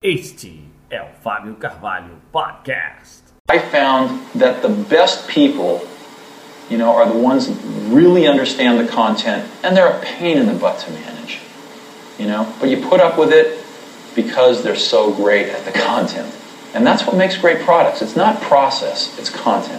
[0.00, 3.24] Este é o Fábio Carvalho Podcast.
[3.50, 5.80] I found that the best people,
[6.70, 7.56] you know, are the ones that
[7.92, 11.40] really understand the content and they're a pain in the butt to manage.
[12.16, 13.58] You know, but you put up with it
[14.14, 16.32] because they're so great at the content.
[16.74, 18.00] And that's what makes great products.
[18.00, 19.77] It's not process, it's content.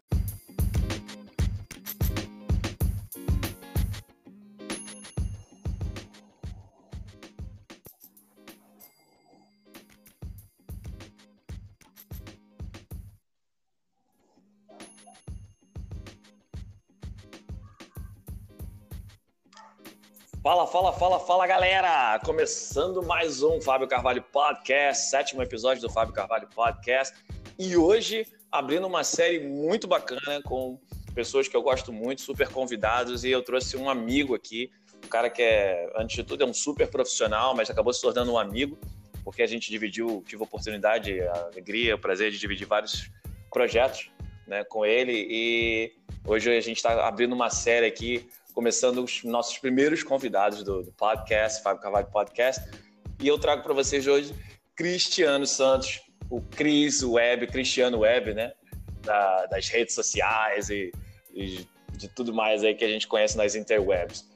[22.23, 27.15] Começando mais um Fábio Carvalho Podcast, sétimo episódio do Fábio Carvalho Podcast.
[27.57, 30.79] E hoje abrindo uma série muito bacana com
[31.13, 34.69] pessoas que eu gosto muito, super convidados, e eu trouxe um amigo aqui,
[35.03, 38.33] um cara que é, antes de tudo, é um super profissional, mas acabou se tornando
[38.33, 38.77] um amigo,
[39.23, 43.09] porque a gente dividiu, tive a oportunidade, a alegria, o prazer de dividir vários
[43.51, 44.11] projetos
[44.47, 45.93] né, com ele, e
[46.25, 48.29] hoje a gente está abrindo uma série aqui
[48.59, 52.61] começando os nossos primeiros convidados do, do podcast, Fábio Carvalho Podcast.
[53.23, 54.35] E eu trago para vocês hoje
[54.75, 58.51] Cristiano Santos, o Cris Web, Cristiano Web, né?
[59.01, 60.91] Da, das redes sociais e,
[61.33, 64.27] e, de tudo mais aí que a gente conhece nas interwebs.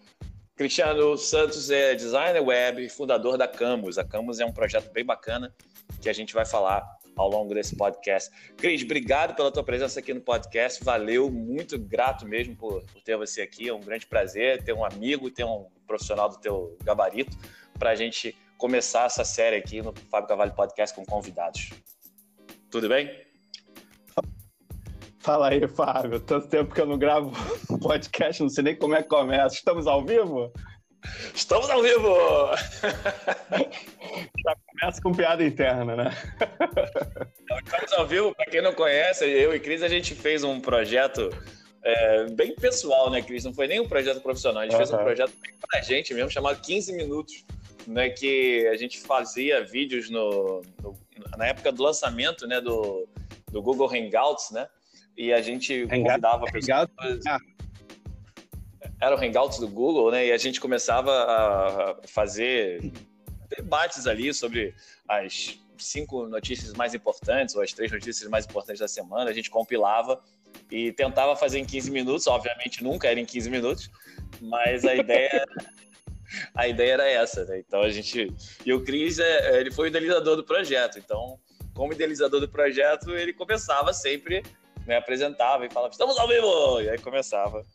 [0.55, 3.97] Cristiano Santos é designer web, fundador da Camus.
[3.97, 5.53] A Camus é um projeto bem bacana
[6.01, 8.31] que a gente vai falar ao longo desse podcast.
[8.57, 10.83] Cris, obrigado pela tua presença aqui no podcast.
[10.83, 13.69] Valeu, muito grato mesmo por, por ter você aqui.
[13.69, 17.37] É um grande prazer ter um amigo, ter um profissional do teu gabarito
[17.77, 21.71] para a gente começar essa série aqui no Fábio Cavalho Podcast com convidados.
[22.69, 23.11] Tudo bem?
[25.19, 26.19] Fala aí, Fábio.
[26.19, 27.31] Tanto tempo que eu não gravo
[27.81, 29.55] podcast, não sei nem como é que começa.
[29.55, 30.51] Estamos ao vivo?
[31.33, 32.15] Estamos ao vivo!
[34.83, 36.11] Começa com piada interna, né?
[37.63, 41.29] Estamos ao vivo, para quem não conhece, eu e Cris, a gente fez um projeto
[41.81, 43.45] é, bem pessoal, né, Cris?
[43.45, 44.79] Não foi nem um projeto profissional, a gente uhum.
[44.79, 45.31] fez um projeto
[45.69, 47.45] para a gente mesmo, chamado 15 Minutos,
[47.87, 50.97] né, que a gente fazia vídeos no, no,
[51.37, 53.07] na época do lançamento né, do,
[53.49, 54.67] do Google Hangouts, né?
[55.15, 56.89] E a gente convidava pessoas.
[57.25, 57.39] Ah
[58.99, 60.27] era o Hangouts do Google, né?
[60.27, 62.91] E a gente começava a fazer
[63.55, 64.73] debates ali sobre
[65.07, 69.29] as cinco notícias mais importantes ou as três notícias mais importantes da semana.
[69.29, 70.21] A gente compilava
[70.71, 72.27] e tentava fazer em 15 minutos.
[72.27, 73.91] Obviamente nunca era em 15 minutos,
[74.41, 75.45] mas a ideia
[76.55, 77.59] a ideia era essa, né?
[77.59, 78.33] Então a gente
[78.65, 80.99] e o Cris é, ele foi o idealizador do projeto.
[80.99, 81.39] Então,
[81.73, 84.43] como idealizador do projeto, ele começava sempre,
[84.85, 87.65] né, apresentava e falava: "Estamos ao vivo!" E aí começava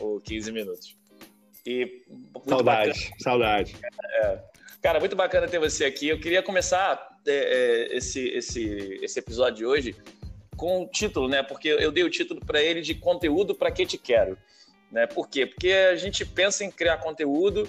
[0.00, 0.96] o 15 minutos.
[1.66, 2.04] E
[2.46, 3.16] saudade, bacana.
[3.20, 3.76] saudade.
[4.22, 4.53] É.
[4.84, 6.08] Cara, muito bacana ter você aqui.
[6.08, 9.96] Eu queria começar é, é, esse, esse, esse episódio de hoje
[10.58, 11.42] com o título, né?
[11.42, 14.36] Porque eu dei o título para ele de Conteúdo para que te quero.
[14.92, 15.06] Né?
[15.06, 15.46] Por quê?
[15.46, 17.66] Porque a gente pensa em criar conteúdo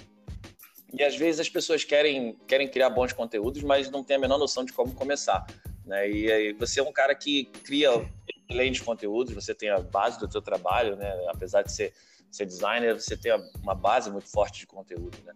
[0.92, 4.36] e às vezes as pessoas querem, querem criar bons conteúdos, mas não tem a menor
[4.36, 5.46] noção de como começar.
[5.86, 6.10] Né?
[6.10, 10.30] E aí você é um cara que cria excelentes conteúdos, você tem a base do
[10.30, 11.16] seu trabalho, né?
[11.28, 11.94] apesar de ser
[12.30, 15.32] ser designer, você ter uma base muito forte de conteúdo, né?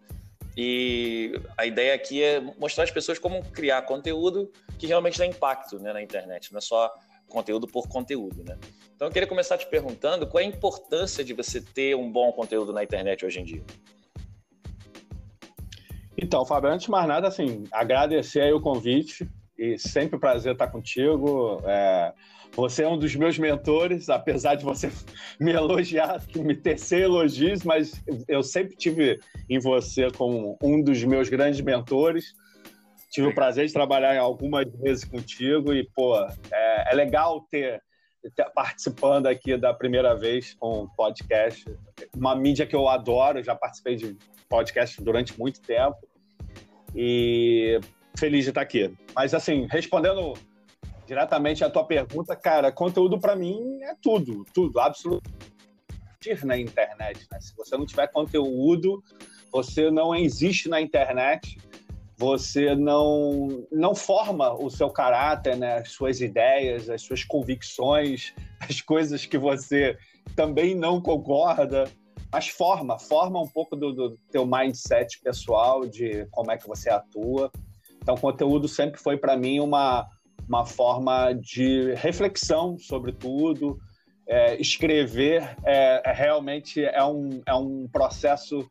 [0.55, 5.79] E a ideia aqui é mostrar às pessoas como criar conteúdo que realmente dá impacto
[5.79, 6.91] né, na internet, não é só
[7.29, 8.57] conteúdo por conteúdo, né?
[8.93, 12.31] Então eu queria começar te perguntando qual é a importância de você ter um bom
[12.33, 13.63] conteúdo na internet hoje em dia.
[16.17, 19.27] Então, Fábio, antes de mais nada, assim, agradecer aí o convite
[19.61, 21.61] e sempre um prazer estar contigo.
[21.65, 22.13] É
[22.53, 24.91] você é um dos meus mentores, apesar de você
[25.39, 29.19] me elogiar, me tecer elogios, mas eu sempre tive
[29.49, 32.33] em você como um dos meus grandes mentores.
[33.09, 37.81] Tive o prazer de trabalhar algumas vezes contigo e, pô, é, é legal ter,
[38.53, 41.65] participando aqui da primeira vez com podcast.
[42.15, 44.17] Uma mídia que eu adoro, já participei de
[44.49, 45.97] podcast durante muito tempo
[46.93, 47.79] e
[48.17, 48.93] feliz de estar aqui.
[49.15, 50.33] Mas, assim, respondendo
[51.05, 55.31] diretamente à tua pergunta, cara, conteúdo para mim é tudo, tudo, absolutamente
[56.43, 57.27] na internet.
[57.31, 57.39] Né?
[57.41, 59.03] Se você não tiver conteúdo,
[59.51, 61.57] você não existe na internet,
[62.17, 65.79] você não não forma o seu caráter, né?
[65.79, 69.97] as suas ideias, as suas convicções, as coisas que você
[70.35, 71.89] também não concorda,
[72.31, 76.89] mas forma, forma um pouco do, do teu mindset pessoal, de como é que você
[76.89, 77.51] atua.
[78.01, 80.07] Então, conteúdo sempre foi para mim uma
[80.47, 83.79] uma forma de reflexão sobre tudo.
[84.27, 88.69] É, escrever é, é, realmente é um, é um processo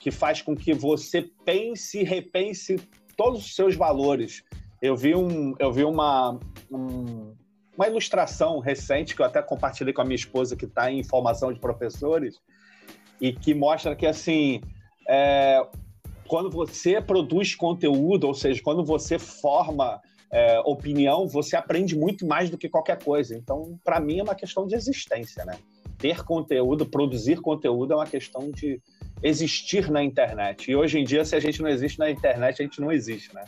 [0.00, 2.76] que faz com que você pense e repense
[3.16, 4.42] todos os seus valores.
[4.80, 6.38] Eu vi, um, eu vi uma,
[6.70, 7.34] um,
[7.76, 11.52] uma ilustração recente que eu até compartilhei com a minha esposa, que está em formação
[11.52, 12.40] de professores,
[13.20, 14.60] e que mostra que, assim,
[15.08, 15.64] é,
[16.32, 20.00] quando você produz conteúdo, ou seja, quando você forma
[20.30, 23.36] é, opinião, você aprende muito mais do que qualquer coisa.
[23.36, 25.58] Então, para mim, é uma questão de existência, né?
[25.98, 28.80] Ter conteúdo, produzir conteúdo é uma questão de
[29.22, 30.70] existir na internet.
[30.70, 33.34] E hoje em dia, se a gente não existe na internet, a gente não existe,
[33.34, 33.44] né?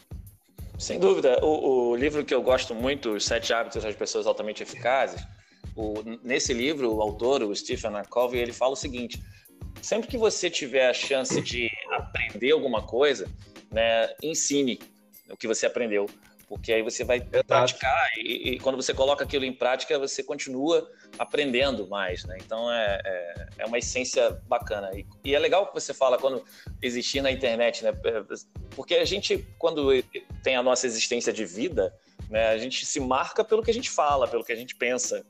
[0.79, 1.43] Sem dúvida.
[1.43, 5.27] O, o livro que eu gosto muito, Os Sete Hábitos das Pessoas Altamente Eficazes,
[5.75, 7.93] o, nesse livro, o autor, o Stephen.
[8.11, 9.23] Covey, ele fala o seguinte:
[9.81, 11.71] sempre que você tiver a chance de
[12.35, 13.29] aprender alguma coisa,
[13.71, 14.79] né, ensine
[15.31, 16.07] o que você aprendeu
[16.49, 17.45] porque aí você vai Exato.
[17.45, 20.89] praticar e, e, quando você coloca aquilo em prática você continua
[21.19, 22.37] aprendendo mais, né?
[22.41, 26.45] Então é, é, é uma essência bacana e, e, é legal que você fala quando
[26.83, 27.93] existir na internet, né?
[28.77, 29.91] Porque a gente quando
[30.43, 31.95] tem a nossa existência de vida,
[32.29, 32.49] né?
[32.49, 35.25] A gente se marca pelo que a gente fala, pelo que a gente pensa.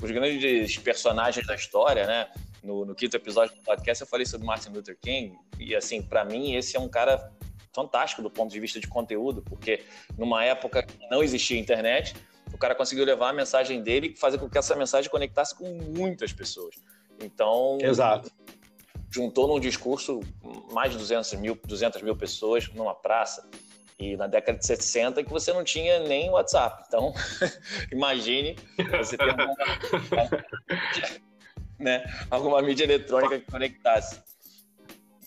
[0.00, 2.28] Os grandes personagens da história, né?
[2.68, 6.22] No, no quinto episódio do podcast eu falei sobre Martin Luther King e assim para
[6.22, 7.32] mim esse é um cara
[7.74, 9.84] fantástico do ponto de vista de conteúdo, porque
[10.18, 12.14] numa época que não existia internet,
[12.52, 15.66] o cara conseguiu levar a mensagem dele e fazer com que essa mensagem conectasse com
[15.96, 16.74] muitas pessoas.
[17.22, 18.30] Então, Exato.
[19.10, 20.20] juntou num discurso
[20.70, 23.48] mais de 200 mil, 200 mil pessoas numa praça.
[23.98, 26.84] E na década de 60 que você não tinha nem WhatsApp.
[26.86, 27.14] Então,
[27.90, 28.56] imagine
[28.98, 29.56] você ter alguma,
[31.78, 34.20] né, alguma mídia eletrônica que conectasse.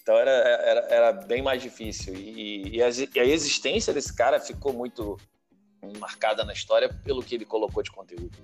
[0.01, 2.13] Então era, era, era bem mais difícil.
[2.15, 5.18] E, e, a, e, a, existência desse cara ficou muito
[6.00, 8.38] marcada na história pelo que ele colocou de conteúdo.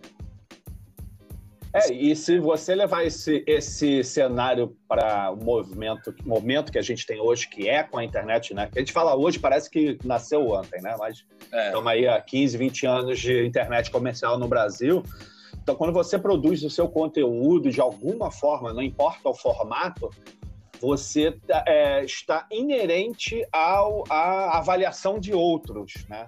[1.73, 7.05] É, e se você levar esse, esse cenário para o movimento, momento que a gente
[7.05, 8.69] tem hoje, que é com a internet, né?
[8.73, 10.95] A gente fala hoje, parece que nasceu ontem, né?
[10.97, 11.67] Mas é.
[11.67, 15.03] estamos aí há 15, 20 anos de internet comercial no Brasil.
[15.67, 20.09] Então, quando você produz o seu conteúdo de alguma forma, não importa o formato,
[20.79, 21.37] você
[21.67, 26.25] é, está inerente ao, à avaliação de outros, né?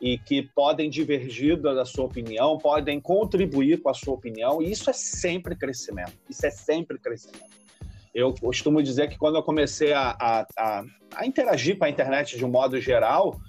[0.00, 4.90] E que podem divergir da sua opinião, podem contribuir com a sua opinião, e isso
[4.90, 6.18] é sempre crescimento.
[6.28, 7.54] Isso é sempre crescimento.
[8.12, 12.36] Eu costumo dizer que quando eu comecei a, a, a, a interagir com a internet
[12.36, 13.40] de um modo geral,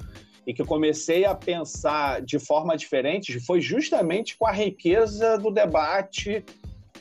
[0.46, 6.44] e que comecei a pensar de forma diferente, foi justamente com a riqueza do debate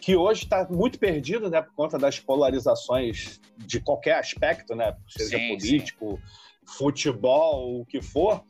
[0.00, 5.38] que hoje está muito perdido, né, por conta das polarizações de qualquer aspecto, né, seja
[5.38, 6.76] sim, político, sim.
[6.76, 8.42] futebol, o que for.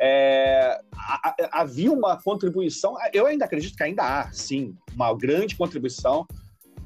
[0.00, 0.80] É,
[1.52, 6.26] havia uma contribuição, eu ainda acredito que ainda há, sim, uma grande contribuição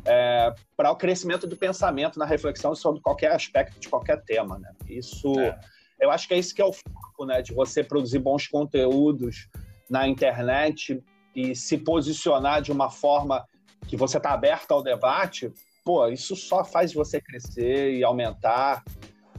[0.05, 4.59] é, para o crescimento do pensamento na reflexão sobre qualquer aspecto de qualquer tema.
[4.59, 4.73] Né?
[4.89, 5.59] Isso, é.
[6.01, 9.49] Eu acho que é isso que é o foco, né, de você produzir bons conteúdos
[9.89, 11.03] na internet
[11.35, 13.47] e se posicionar de uma forma
[13.87, 15.53] que você está aberto ao debate,
[15.85, 18.85] pô, isso só faz você crescer e aumentar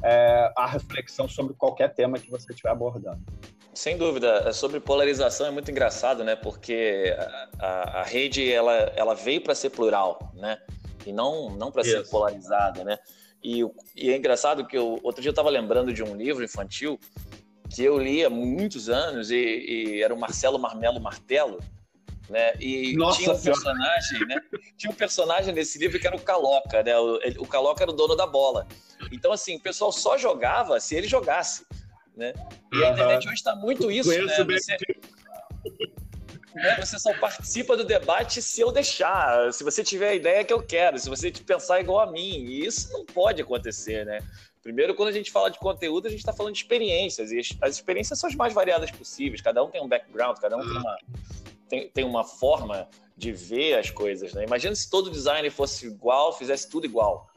[0.04, 3.22] é, a reflexão sobre qualquer tema que você estiver abordando.
[3.74, 6.36] Sem dúvida, sobre polarização é muito engraçado, né?
[6.36, 7.16] Porque
[7.60, 10.58] a, a rede ela, ela veio para ser plural, né?
[11.06, 12.98] E não não para ser polarizada, né?
[13.44, 13.62] E,
[13.96, 17.00] e, é engraçado que eu, outro dia eu estava lembrando de um livro infantil
[17.74, 21.60] que eu li há muitos anos e, e era o Marcelo Marmelo Martelo
[22.30, 22.54] né?
[22.60, 24.42] E Nossa tinha um personagem, né?
[24.78, 26.98] Tinha um personagem nesse livro que era o Caloca, né?
[26.98, 28.68] O, o Caloca era o dono da bola.
[29.12, 31.66] Então, assim, o pessoal só jogava se ele jogasse,
[32.16, 32.34] né?
[32.72, 34.44] E a internet hoje está muito isso, né?
[34.46, 34.78] Você,
[36.80, 40.62] Você só participa do debate se eu deixar, se você tiver a ideia que eu
[40.62, 42.46] quero, se você pensar igual a mim.
[42.46, 44.20] E isso não pode acontecer, né?
[44.62, 47.76] Primeiro, quando a gente fala de conteúdo, a gente está falando de experiências, e as,
[47.76, 50.98] experiências são as mais variadas possíveis, cada um tem um background, cada um tem uma,
[51.70, 54.44] tem, tem uma forma de ver as coisas, né?
[54.44, 57.30] Imagina se todo designer fosse igual, fizesse tudo igual.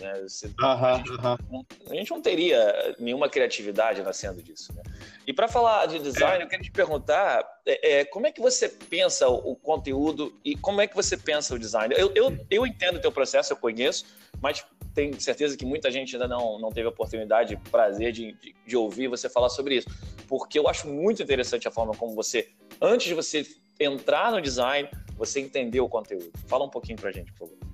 [0.00, 0.22] Né?
[0.22, 4.72] Você, a, gente, Não, a, gente, não teria nenhuma criatividade nascendo disso.
[4.74, 4.82] Né?
[5.26, 6.44] E para falar de design, é.
[6.44, 10.56] eu queria te perguntar é, é, como é que você pensa o, o, conteúdo e
[10.56, 11.94] como é que você pensa o design?
[11.96, 14.06] Eu, eu, eu entendo o teu processo, eu conheço,
[14.40, 18.54] mas tenho certeza que muita gente ainda não, não teve a oportunidade, prazer de, de,
[18.66, 19.88] de ouvir você falar sobre isso.
[20.28, 22.48] Porque eu acho muito interessante a forma como você,
[22.80, 23.46] antes de você
[23.78, 26.30] entrar no design, você entender o conteúdo.
[26.46, 27.65] Fala um pouquinho para a gente, por favor.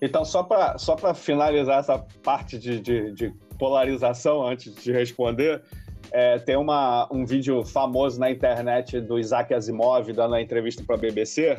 [0.00, 5.62] Então, só para só finalizar essa parte de, de, de, polarização, antes de responder,
[6.10, 10.96] é, tem uma, um vídeo famoso na internet do Isaac Asimov dando a entrevista para
[10.96, 11.56] a BBC,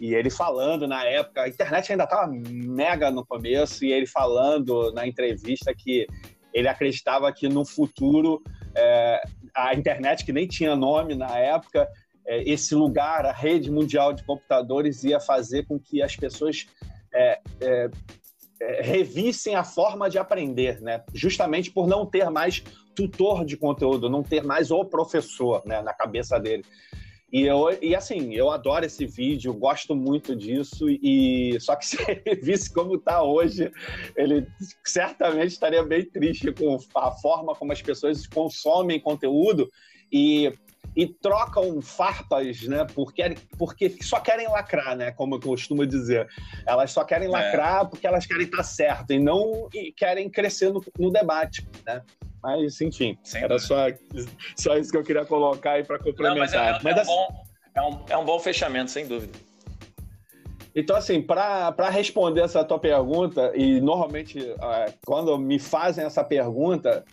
[0.00, 4.92] e ele falando na época, a internet ainda estava mega no começo, e ele falando
[4.92, 6.06] na entrevista que
[6.54, 8.42] ele acreditava que no futuro
[8.74, 9.20] é,
[9.54, 11.88] a internet, que nem tinha nome na época,
[12.26, 16.66] é, esse lugar, a rede mundial de computadores, ia fazer com que as pessoas
[17.12, 17.90] é, é,
[18.60, 21.02] é, revissem a forma de aprender, né?
[21.14, 22.62] justamente por não ter mais
[22.94, 26.64] tutor de conteúdo, não ter mais o professor né, na cabeça dele.
[27.32, 31.96] E, eu, e assim, eu adoro esse vídeo, gosto muito disso, e só que se
[32.08, 33.70] ele visse como está hoje,
[34.16, 34.46] ele
[34.84, 39.70] certamente estaria bem triste com a forma como as pessoas consomem conteúdo
[40.12, 40.52] e,
[40.96, 42.84] e trocam farpas, né?
[42.94, 45.12] Porque, porque só querem lacrar, né?
[45.12, 46.28] Como eu costumo dizer.
[46.66, 47.30] Elas só querem é.
[47.30, 52.02] lacrar porque elas querem estar certo e não e querem crescer no, no debate, né?
[52.42, 53.86] Mas, enfim, Sem era só,
[54.56, 56.34] só isso que eu queria colocar aí para complementar.
[56.34, 57.44] Não, mas é, é, mas é, um bom,
[57.74, 59.38] é, um, é um bom fechamento, sem dúvida.
[60.74, 64.38] Então, assim, para responder essa tua pergunta, e normalmente
[65.04, 67.04] quando me fazem essa pergunta,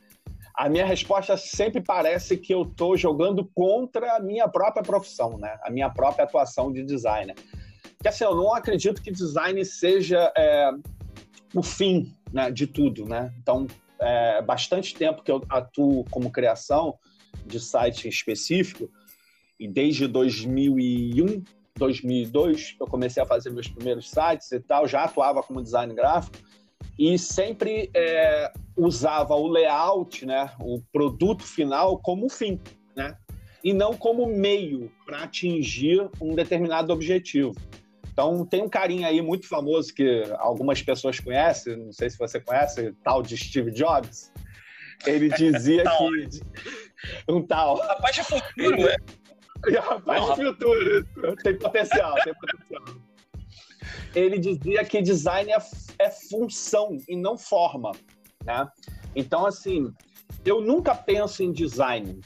[0.57, 5.55] a minha resposta sempre parece que eu estou jogando contra a minha própria profissão, né?
[5.61, 7.35] A minha própria atuação de designer.
[7.95, 10.71] Porque, assim, eu não acredito que design seja é,
[11.53, 13.31] o fim né, de tudo, né?
[13.39, 13.67] Então,
[14.01, 16.97] é, bastante tempo que eu atuo como criação
[17.45, 18.89] de site específico,
[19.59, 21.43] e desde 2001,
[21.75, 26.37] 2002, eu comecei a fazer meus primeiros sites e tal, já atuava como design gráfico,
[26.97, 32.59] e sempre é, usava o layout, né, o produto final, como fim,
[32.95, 33.17] né,
[33.63, 37.53] e não como meio para atingir um determinado objetivo.
[38.17, 42.39] Então, tem um carinha aí muito famoso que algumas pessoas conhecem, não sei se você
[42.39, 44.31] conhece, tal de Steve Jobs.
[45.05, 46.41] Ele dizia que.
[47.31, 47.75] Um tal.
[47.75, 48.95] Rapaz de futuro, né?
[49.79, 51.35] Rapaz de futuro.
[51.43, 52.85] Tem potencial, tem potencial.
[54.15, 55.57] Ele dizia que design é,
[55.99, 57.91] é função e não forma.
[58.47, 58.67] Né?
[59.13, 59.93] Então, assim,
[60.45, 62.21] eu nunca penso em design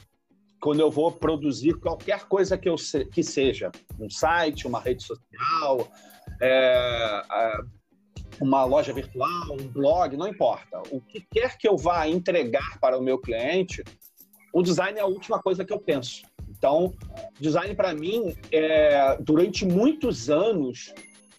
[0.60, 5.02] quando eu vou produzir qualquer coisa que, eu se, que seja, um site, uma rede
[5.02, 5.88] social,
[6.40, 7.22] é,
[8.40, 10.80] uma loja virtual, um blog, não importa.
[10.92, 13.82] O que quer que eu vá entregar para o meu cliente,
[14.52, 16.22] o design é a última coisa que eu penso.
[16.48, 16.94] Então,
[17.40, 20.94] design para mim, é, durante muitos anos,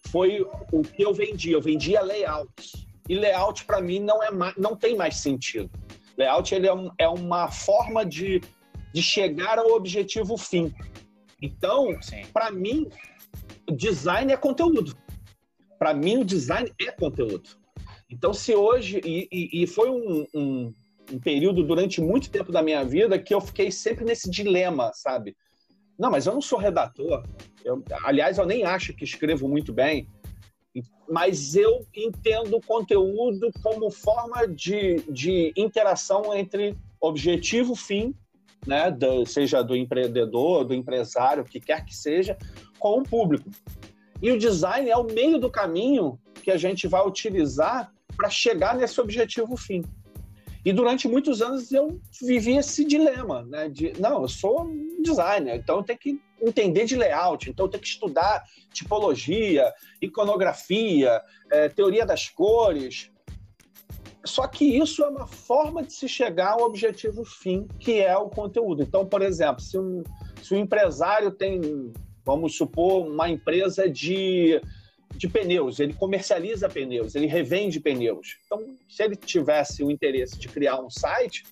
[0.07, 1.53] foi o que eu vendia.
[1.53, 2.85] Eu vendia layouts.
[3.07, 5.69] E layout para mim não, é não tem mais sentido.
[6.17, 8.41] Layout ele é, um, é uma forma de
[8.93, 10.72] de chegar ao objetivo fim.
[11.41, 11.98] Então,
[12.31, 12.88] para mim,
[13.75, 14.95] design é conteúdo.
[15.79, 17.50] Para mim, o design é conteúdo.
[18.10, 19.01] Então, se hoje.
[19.03, 20.74] E, e, e foi um, um,
[21.12, 25.36] um, período durante muito tempo da minha vida que eu fiquei sempre nesse dilema, sabe?
[25.98, 27.24] Não, mas eu não sou redator.
[27.65, 30.07] Eu, aliás, eu nem acho que escrevo muito bem.
[31.10, 38.15] Mas eu entendo o conteúdo como forma de, de interação entre objetivo, fim
[38.65, 42.38] né, do, seja do empreendedor, do empresário, que quer que seja,
[42.79, 43.50] com o público.
[44.22, 48.75] E o design é o meio do caminho que a gente vai utilizar para chegar
[48.75, 49.83] nesse objetivo fim.
[50.65, 53.67] E durante muitos anos eu vivi esse dilema, né?
[53.67, 57.88] De, não, eu sou designer, então eu tenho que entender de layout, então tenho que
[57.88, 59.71] estudar tipologia,
[60.01, 61.21] iconografia,
[61.51, 63.12] é, teoria das cores,
[64.25, 68.29] só que isso é uma forma de se chegar ao objetivo fim, que é o
[68.29, 68.81] conteúdo.
[68.81, 70.01] Então, por exemplo, se um,
[70.41, 71.91] se um empresário tem,
[72.23, 74.62] vamos supor, uma empresa de,
[75.15, 78.38] de pneus, ele comercializa pneus, ele revende pneus.
[78.45, 81.43] Então, se ele tivesse o interesse de criar um site,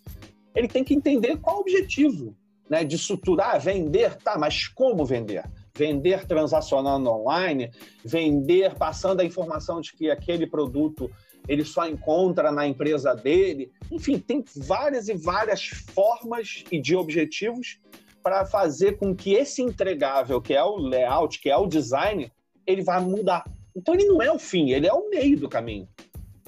[0.55, 2.36] ele tem que entender qual o objetivo
[2.72, 5.44] né, de estruturar, vender, tá, mas como vender?
[5.75, 7.70] Vender transacionando online,
[8.06, 11.12] vender passando a informação de que aquele produto
[11.50, 13.74] ele só encontra na empresa dele.
[13.92, 17.78] Enfim, tem várias e várias formas e de objetivos
[18.24, 22.32] para fazer com que esse entregável, que é o layout, que é o design,
[22.66, 23.44] ele vá mudar.
[23.75, 25.90] Então ele não é o fim, ele é o meio do caminho.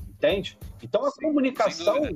[0.07, 0.57] Entende?
[0.81, 2.11] Então a Sim, comunicação, né,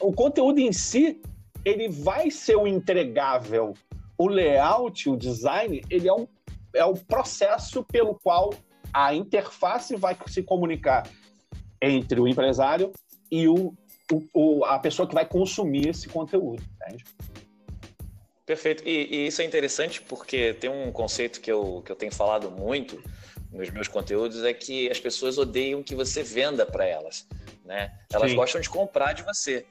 [0.00, 1.20] o, o conteúdo em si,
[1.66, 3.74] ele vai ser o entregável.
[4.16, 6.28] O layout, o design, ele é, um,
[6.72, 8.54] é o processo pelo qual
[8.94, 11.10] a interface vai se comunicar
[11.82, 12.92] entre o empresário
[13.30, 13.74] e o,
[14.12, 16.62] o, o, a pessoa que vai consumir esse conteúdo.
[16.76, 17.04] Entende?
[18.46, 18.84] Perfeito.
[18.86, 22.48] E, e, isso é interessante porque tem um conceito que eu, que eu tenho falado
[22.48, 23.02] muito
[23.50, 27.26] nos meus conteúdos é que as pessoas odeiam que você venda para elas,
[27.64, 27.92] né?
[28.12, 28.36] Elas Sim.
[28.36, 29.66] gostam de comprar de você.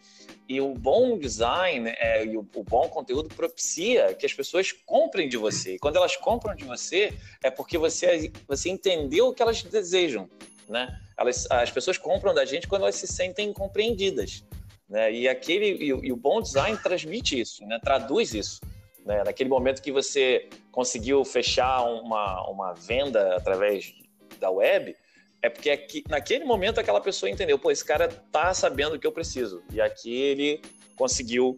[0.48, 5.28] E o bom design é, e o, o, bom conteúdo propicia que as pessoas comprem
[5.28, 5.76] de você.
[5.76, 10.30] E quando elas compram de você, é porque você, você entendeu o que elas desejam
[10.68, 11.00] né?
[11.18, 14.44] Elas, as pessoas compram da gente quando elas se sentem compreendidas,
[14.88, 15.12] Né?
[15.12, 17.80] E aquele e, e, o bom design transmite isso, né?
[17.84, 18.62] traduz isso.
[19.04, 19.24] Né?
[19.24, 23.94] Naquele momento que você conseguiu fechar uma, uma venda através
[24.40, 24.96] da web,
[25.42, 29.06] é porque aqui, naquele momento aquela pessoa entendeu, pô, esse cara tá sabendo o que
[29.06, 29.64] eu preciso.
[29.72, 30.62] E aqui ele
[30.96, 31.56] conseguiu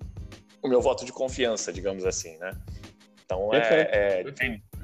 [0.62, 2.52] o meu voto de confiança, digamos assim, né?
[3.24, 4.26] Então, é, é,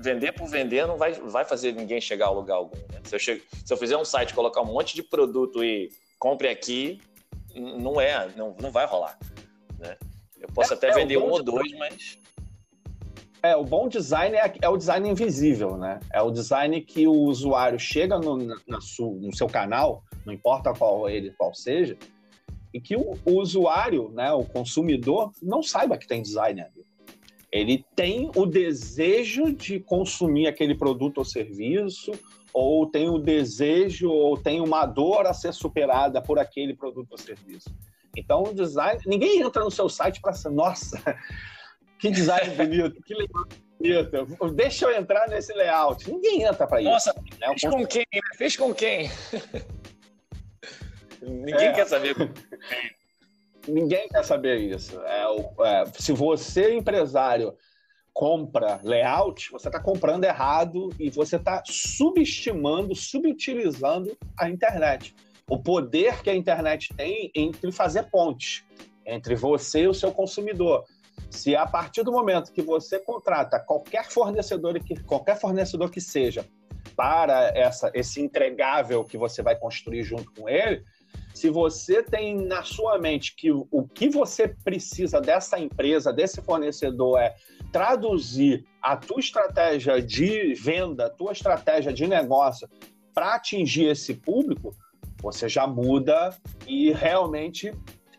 [0.02, 2.78] vender por vender não vai, vai fazer ninguém chegar a lugar algum.
[2.78, 3.00] Né?
[3.06, 6.50] Se, eu chego, se eu fizer um site, colocar um monte de produto e compre
[6.50, 7.00] aqui,
[7.56, 9.18] não é, não, não vai rolar.
[9.80, 9.98] Né?
[10.38, 12.20] Eu posso é, até é, vender um ou dois, mas.
[13.46, 16.00] É, o bom design é, é, o design invisível, né?
[16.14, 21.10] É o design que o usuário chega no, na, no seu canal, não importa qual
[21.10, 21.98] ele qual seja,
[22.74, 26.86] e que o, o usuário, né, o consumidor, não saiba que tem design ali.
[27.52, 32.14] Ele tem o desejo de consumir aquele produto ou serviço,
[32.54, 37.18] ou tem o desejo, ou tem uma dor a ser superada por aquele produto ou
[37.18, 37.70] serviço.
[38.16, 39.02] Então, o design.
[39.06, 41.00] Ninguém entra no seu site para ser, nossa,
[42.04, 46.12] que design bonito, que layout bonito, deixa eu entrar nesse layout.
[46.12, 46.90] Ninguém entra para isso.
[46.90, 47.48] Nossa, né?
[47.48, 48.06] fez com quem?
[48.38, 49.12] Fez com quem?
[51.22, 51.72] Ninguém é.
[51.72, 52.16] quer saber.
[53.66, 55.00] Ninguém quer saber isso.
[55.00, 55.24] É,
[55.62, 57.56] é, se você, empresário,
[58.12, 65.16] compra layout, você está comprando errado e você está subestimando, subutilizando a internet.
[65.50, 68.66] O poder que a internet tem entre fazer pontes
[69.06, 70.86] entre você e o seu consumidor.
[71.34, 76.46] Se a partir do momento que você contrata qualquer fornecedor que qualquer fornecedor que seja
[76.96, 80.84] para essa, esse entregável que você vai construir junto com ele,
[81.34, 87.20] se você tem na sua mente que o que você precisa dessa empresa, desse fornecedor
[87.20, 87.34] é
[87.72, 92.70] traduzir a tua estratégia de venda, a tua estratégia de negócio
[93.12, 94.76] para atingir esse público,
[95.20, 96.38] você já muda
[96.68, 97.74] e realmente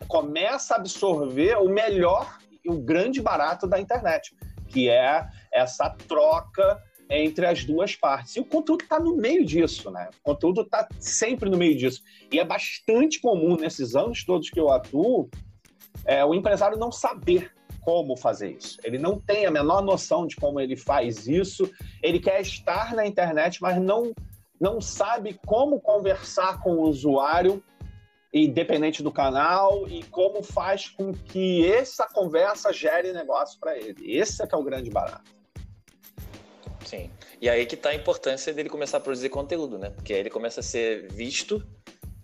[0.09, 4.35] começa a absorver o melhor e o grande barato da internet,
[4.69, 8.37] que é essa troca entre as duas partes.
[8.37, 10.09] E o conteúdo está no meio disso, né?
[10.21, 12.03] O conteúdo está sempre no meio disso.
[12.33, 15.29] E é bastante comum nesses anos todos que eu atuo,
[16.05, 18.79] é, o empresário não saber como fazer isso.
[18.83, 21.71] Ele não tem a menor noção de como ele faz isso.
[22.03, 24.15] Ele quer estar na internet, mas não,
[24.59, 27.63] não sabe como conversar com o usuário,
[28.43, 34.17] independente do canal, e como faz com que essa conversa gere negócio para ele.
[34.19, 35.33] Esse é que é o grande barato.
[36.85, 37.11] Sim.
[37.41, 39.91] E aí que está a importância dele começar a produzir conteúdo, né?
[39.91, 41.65] Porque aí ele começa a ser visto,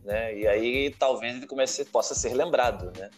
[0.05, 0.37] né?
[0.37, 3.11] E aí talvez ele comece, possa ser lembrado, né?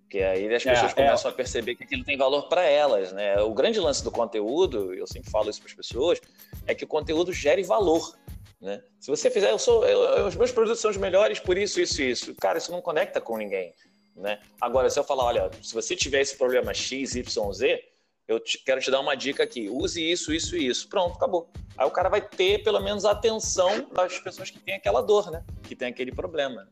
[0.00, 1.34] Porque aí as pessoas é, começam é.
[1.34, 3.40] a perceber que aquilo tem valor para elas, né?
[3.40, 6.20] O grande lance do conteúdo, eu sempre falo isso para as pessoas,
[6.66, 8.16] é que o conteúdo gere valor.
[8.64, 8.82] Né?
[8.98, 12.00] Se você fizer, eu sou, eu, os meus produtos são os melhores por isso, isso
[12.00, 12.34] e isso.
[12.36, 13.74] Cara, isso não conecta com ninguém.
[14.16, 14.40] Né?
[14.58, 17.84] Agora, se eu falar, olha, se você tiver esse problema X, Y, Z,
[18.26, 19.68] eu te, quero te dar uma dica aqui.
[19.68, 20.88] Use isso, isso e isso.
[20.88, 21.50] Pronto, acabou.
[21.76, 25.30] Aí o cara vai ter pelo menos a atenção das pessoas que têm aquela dor,
[25.30, 25.44] né?
[25.64, 26.66] Que tem aquele problema.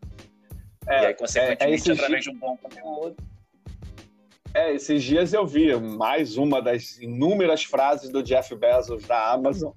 [0.88, 3.16] É, e aí, consequentemente, é, é através de um bom conteúdo.
[4.54, 9.72] É, esses dias eu vi mais uma das inúmeras frases do Jeff Bezos da Amazon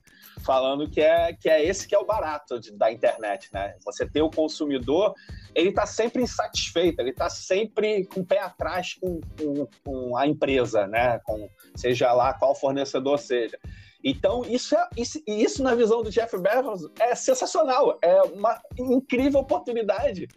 [0.45, 3.75] falando que é, que é esse que é o barato de, da internet, né?
[3.83, 5.13] Você ter o consumidor,
[5.55, 10.27] ele está sempre insatisfeito, ele está sempre com o pé atrás com, com, com, a
[10.27, 11.19] empresa, né?
[11.25, 13.57] Com, seja lá qual fornecedor seja.
[14.03, 19.39] Então, isso, é, isso, isso na visão do Jeff Bezos é sensacional, é uma incrível
[19.39, 20.27] oportunidade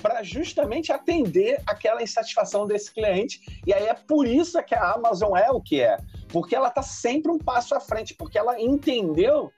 [0.00, 3.38] para justamente atender aquela insatisfação desse cliente.
[3.66, 6.80] E aí é por isso que a Amazon é o que é, porque ela está
[6.80, 9.52] sempre um passo à frente, porque ela entendeu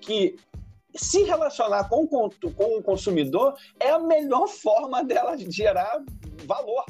[0.00, 0.36] que
[0.94, 6.02] se relacionar com, com o consumidor é a melhor forma dela gerar
[6.46, 6.84] valor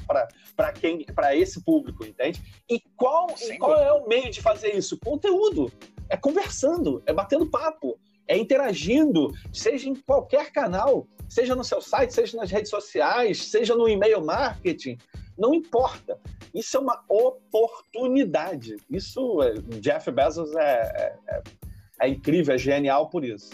[0.56, 2.40] para quem para esse público, entende?
[2.68, 4.98] E qual, e qual é o meio de fazer isso?
[4.98, 5.72] Conteúdo.
[6.08, 12.14] É conversando, é batendo papo, é interagindo, seja em qualquer canal, seja no seu site,
[12.14, 14.98] seja nas redes sociais, seja no e-mail marketing,
[15.36, 16.18] não importa.
[16.54, 18.76] Isso é uma oportunidade.
[18.88, 21.42] Isso, é, Jeff Bezos é, é,
[22.00, 23.50] é incrível, é genial por isso.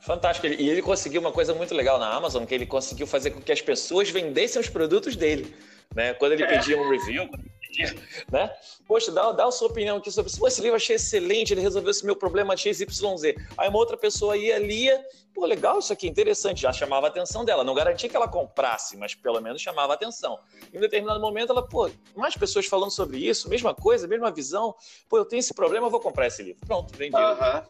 [0.00, 0.46] Fantástico.
[0.46, 3.50] E ele conseguiu uma coisa muito legal na Amazon, que ele conseguiu fazer com que
[3.50, 5.52] as pessoas vendessem os produtos dele.
[5.94, 6.14] Né?
[6.14, 7.28] Quando ele pedia um review,
[8.30, 8.54] né?
[8.86, 11.90] Poxa, dá, dá a sua opinião aqui sobre se esse livro achei excelente, ele resolveu
[11.90, 13.22] esse meu problema XYZ.
[13.56, 17.44] Aí uma outra pessoa ia, lia, pô, legal isso aqui, interessante, já chamava a atenção
[17.44, 17.62] dela.
[17.62, 20.38] Não garantia que ela comprasse, mas pelo menos chamava a atenção.
[20.72, 24.74] Em um determinado momento, ela, pô, mais pessoas falando sobre isso, mesma coisa, mesma visão.
[25.08, 26.64] Pô, eu tenho esse problema, eu vou comprar esse livro.
[26.66, 27.16] Pronto, vendi.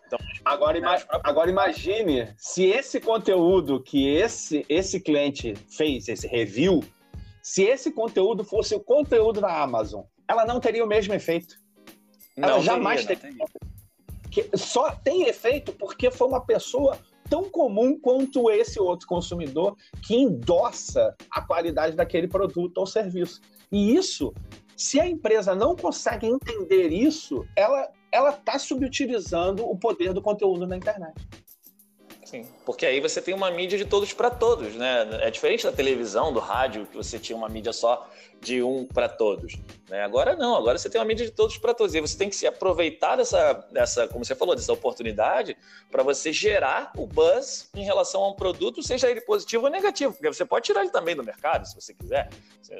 [0.06, 6.84] Então, agora, ima agora imagine se esse conteúdo que esse, esse cliente fez, esse review,
[7.46, 11.54] Se esse conteúdo fosse o conteúdo da Amazon, ela não teria o mesmo efeito.
[12.36, 13.46] Ela Não jamais teria, teria.
[14.28, 16.98] Que só tem efeito porque foi uma pessoa
[17.30, 23.40] tão comum quanto esse outro consumidor que endossa a qualidade daquele produto ou serviço.
[23.70, 24.34] E isso,
[24.76, 30.66] se a empresa não consegue entender isso, ela ela está subutilizando o poder do conteúdo
[30.66, 31.14] na internet.
[32.26, 35.08] Sim, porque aí você tem uma mídia de todos para todos, né?
[35.22, 38.10] É diferente da televisão, do rádio, que você tinha uma mídia só
[38.40, 39.54] de um para todos.
[39.88, 40.02] Né?
[40.02, 41.94] Agora não, agora você tem uma mídia de todos para todos.
[41.94, 45.56] E você tem que se aproveitar dessa, dessa, como você falou, dessa oportunidade
[45.88, 50.12] para você gerar o buzz em relação a um produto, seja ele positivo ou negativo,
[50.12, 52.28] porque você pode tirar ele também do mercado, se você quiser.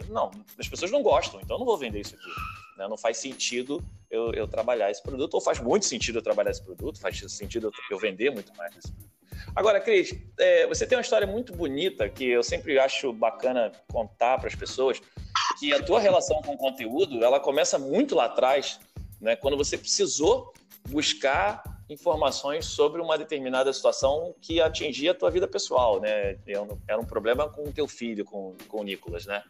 [0.09, 2.31] Não, as pessoas não gostam, então eu não vou vender isso aqui.
[2.77, 2.89] né?
[2.89, 3.81] Não faz sentido
[4.11, 7.69] eu, eu trabalhar esse produto, ou faz muito sentido eu trabalhar esse produto, faz sentido
[7.69, 9.16] eu, eu vender muito mais esse produto.
[9.55, 14.39] Agora, Cris, é, você tem uma história muito bonita que eu sempre acho bacana contar
[14.39, 15.01] para as pessoas,
[15.59, 18.79] que a tua relação com o conteúdo, ela começa muito lá atrás,
[19.21, 20.53] né, quando você precisou
[20.89, 26.37] buscar informações sobre uma determinada situação que atingia a tua vida pessoal, né?
[26.89, 29.43] Era um problema com o teu filho, com, com o Nicolas, né?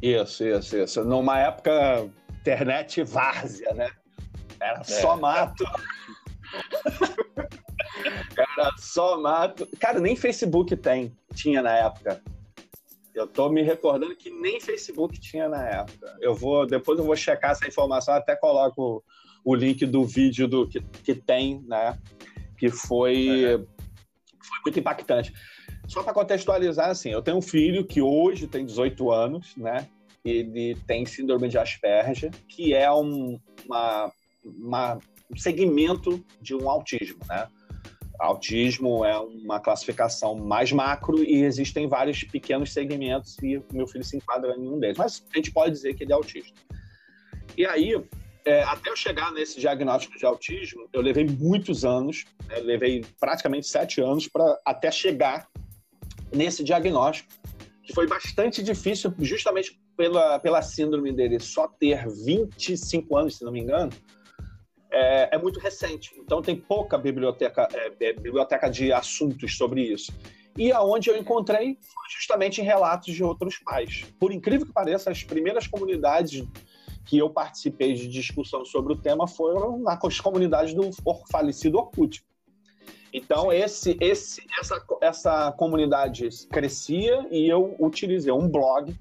[0.00, 1.04] Isso, isso, isso.
[1.04, 3.90] Numa época internet várzea, né?
[4.60, 5.64] Era só mato.
[8.36, 9.68] Era só mato.
[9.78, 12.22] Cara, nem Facebook tem, tinha na época.
[13.14, 16.16] Eu tô me recordando que nem Facebook tinha na época.
[16.20, 19.04] Eu vou, depois eu vou checar essa informação, até coloco
[19.44, 21.96] o link do vídeo do que, que tem, né?
[22.58, 23.64] Que foi,
[24.42, 25.32] foi muito impactante.
[25.86, 29.86] Só para contextualizar, assim, eu tenho um filho que hoje tem 18 anos, né?
[30.24, 34.10] Ele tem síndrome de Asperger, que é um, uma,
[34.44, 34.98] uma-
[35.30, 37.46] um segmento de um autismo, né?
[38.18, 44.16] Autismo é uma classificação mais macro e existem vários pequenos segmentos e meu filho se
[44.16, 44.98] enquadra em um deles.
[44.98, 46.52] Mas a gente pode dizer que ele é autista.
[47.56, 47.94] E aí,
[48.44, 52.58] é, até eu chegar nesse diagnóstico de autismo, eu levei muitos anos, né?
[52.58, 55.48] Levei praticamente sete anos para até chegar
[56.32, 57.28] nesse diagnóstico,
[57.82, 63.52] que foi bastante difícil, justamente pela, pela síndrome dele só ter 25 anos, se não
[63.52, 63.92] me engano,
[64.94, 66.12] é, é muito recente.
[66.18, 70.12] Então tem pouca biblioteca, é, é, biblioteca de assuntos sobre isso.
[70.56, 74.06] E aonde eu encontrei foi justamente em relatos de outros pais.
[74.20, 76.46] Por incrível que pareça, as primeiras comunidades
[77.04, 80.90] que eu participei de discussão sobre o tema foram nas comunidades do
[81.30, 82.24] falecido Orkut.
[83.12, 88.92] Então, esse, esse, essa, essa comunidade crescia e eu utilizei um blog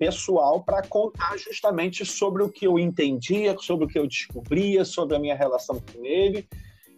[0.00, 5.14] pessoal para contar justamente sobre o que eu entendia, sobre o que eu descobria, sobre
[5.14, 6.48] a minha relação com ele.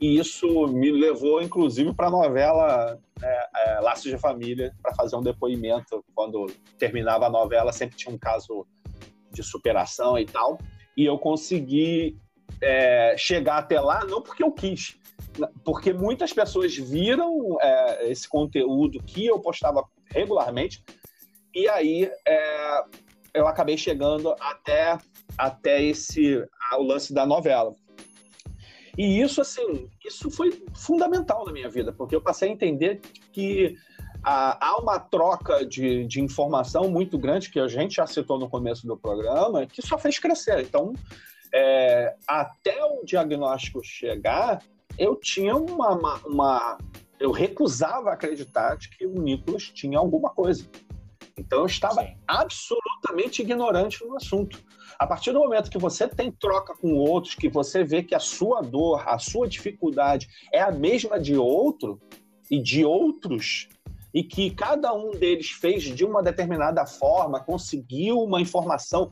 [0.00, 5.16] E isso me levou, inclusive, para a novela é, é, Laços de Família, para fazer
[5.16, 6.04] um depoimento.
[6.14, 6.46] Quando
[6.78, 8.64] terminava a novela, sempre tinha um caso
[9.32, 10.58] de superação e tal.
[10.96, 12.16] E eu consegui
[12.60, 14.96] é, chegar até lá, não porque eu quis,
[15.64, 20.84] porque muitas pessoas viram é, esse conteúdo que eu postava regularmente,
[21.54, 22.84] e aí é,
[23.34, 24.98] eu acabei chegando até,
[25.36, 26.44] até esse
[26.78, 27.74] o lance da novela.
[28.96, 33.00] E isso, assim, isso foi fundamental na minha vida, porque eu passei a entender
[33.32, 33.76] que
[34.22, 38.86] há uma troca de, de informação muito grande, que a gente já citou no começo
[38.86, 40.60] do programa, que só fez crescer.
[40.60, 40.92] Então,
[41.52, 44.62] é, até o diagnóstico chegar,
[44.98, 46.78] eu tinha uma, uma, uma,
[47.18, 50.66] Eu recusava acreditar de que o Nicolas tinha alguma coisa.
[51.36, 52.16] Então eu estava Sim.
[52.26, 54.60] absolutamente ignorante no assunto.
[54.98, 58.20] A partir do momento que você tem troca com outros, que você vê que a
[58.20, 62.00] sua dor, a sua dificuldade é a mesma de outro
[62.50, 63.68] e de outros,
[64.14, 69.10] e que cada um deles fez de uma determinada forma, conseguiu uma informação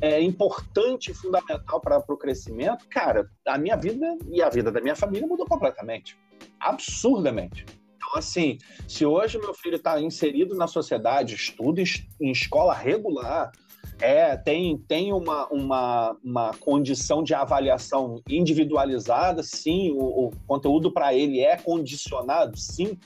[0.00, 4.80] é, importante e fundamental para o crescimento, cara, a minha vida e a vida da
[4.80, 6.18] minha família mudou completamente.
[6.60, 7.64] Absurdamente.
[8.12, 13.50] Então, assim, se hoje meu filho está inserido na sociedade, estuda em, escola regular,
[13.98, 21.14] é, tem, tem uma, uma, uma condição de avaliação individualizada, sim, o, o conteúdo para
[21.14, 22.98] ele é condicionado, sim,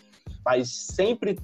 [0.45, 1.39] mas sempre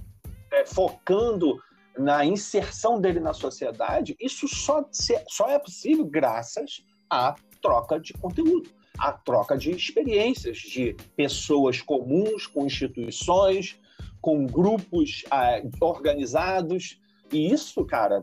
[0.51, 1.57] é, focando
[1.97, 4.85] na inserção dele na sociedade, isso só,
[5.29, 12.47] só é possível graças à troca de conteúdo, à troca de experiências de pessoas comuns
[12.47, 13.79] com instituições,
[14.21, 17.01] com grupos ah, organizados.
[17.33, 18.23] E isso, cara,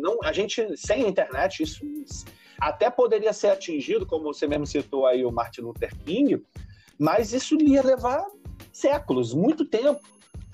[0.00, 1.84] não, a gente sem a internet isso
[2.58, 6.42] até poderia ser atingido, como você mesmo citou aí o Martin Luther King,
[6.98, 8.26] mas isso ia levar
[8.72, 10.00] séculos, muito tempo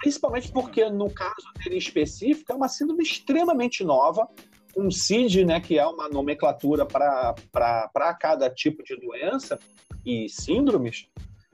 [0.05, 4.29] principalmente porque, no caso dele específico, é uma síndrome extremamente nova,
[4.77, 9.59] um CID, né, que é uma nomenclatura para cada tipo de doença
[10.05, 11.09] e síndromes,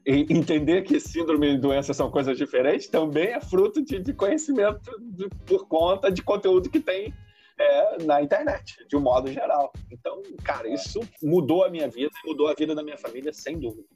[0.07, 4.91] e entender que síndrome e doença são coisas diferentes também é fruto de, de conhecimento
[4.99, 7.13] de, por conta de conteúdo que tem
[7.59, 9.71] é, na internet, de um modo geral.
[9.91, 13.87] Então, cara, isso mudou a minha vida, mudou a vida da minha família, sem dúvida.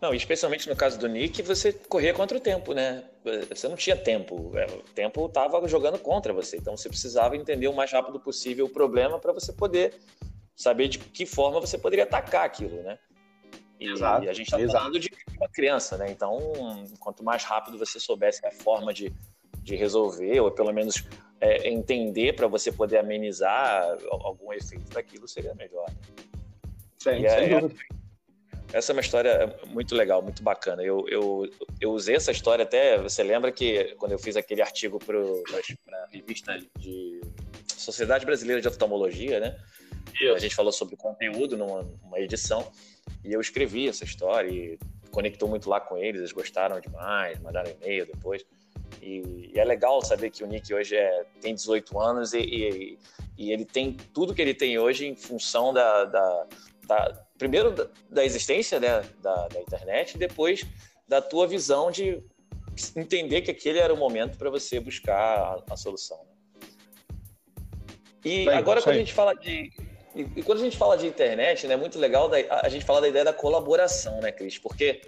[0.00, 3.04] Não, especialmente no caso do Nick, você corria contra o tempo, né?
[3.50, 4.50] Você não tinha tempo.
[4.56, 6.56] É, o tempo estava jogando contra você.
[6.56, 9.94] Então você precisava entender o mais rápido possível o problema para você poder
[10.56, 12.98] saber de que forma você poderia atacar aquilo, né?
[13.78, 16.10] E, exato, e a gente está falando de uma criança, né?
[16.10, 16.38] Então,
[16.98, 19.12] quanto mais rápido você soubesse a forma de,
[19.62, 21.02] de resolver, ou pelo menos
[21.40, 25.90] é, entender para você poder amenizar algum efeito daquilo, seria melhor.
[26.98, 27.99] Sim, e sem é, dúvida.
[28.72, 30.82] Essa é uma história muito legal, muito bacana.
[30.82, 32.98] Eu, eu, eu usei essa história até.
[32.98, 37.20] Você lembra que quando eu fiz aquele artigo para a revista de
[37.66, 39.56] Sociedade Brasileira de Oftalmologia, né?
[40.34, 42.70] A gente falou sobre conteúdo numa, numa edição
[43.24, 44.78] e eu escrevi essa história e
[45.10, 46.20] conectou muito lá com eles.
[46.20, 48.44] Eles gostaram demais, mandaram e-mail depois.
[49.02, 52.98] E, e, é legal saber que o Nick hoje é, tem 18 anos e, e,
[53.38, 56.46] e, ele tem tudo que ele tem hoje em função da, da,
[56.86, 60.66] da primeiro da, da existência né, da, da, internet e depois
[61.08, 62.22] da tua visão de
[62.94, 66.20] entender que aquele era o momento para você buscar a, a solução.
[68.22, 69.72] E Bem, agora quando a gente fala de
[70.14, 72.84] e, e, quando a gente fala de internet, né, é muito legal da, a gente
[72.84, 74.58] falar da ideia da colaboração, né, Cris?
[74.58, 75.00] Porque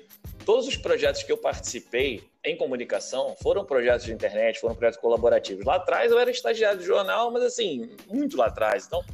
[0.47, 5.66] todos os projetos que eu participei em comunicação foram projetos de internet, foram projetos colaborativos.
[5.66, 8.87] Lá atrás eu era estagiário de jornal, mas assim, muito lá atrás.
[8.87, 9.05] Então,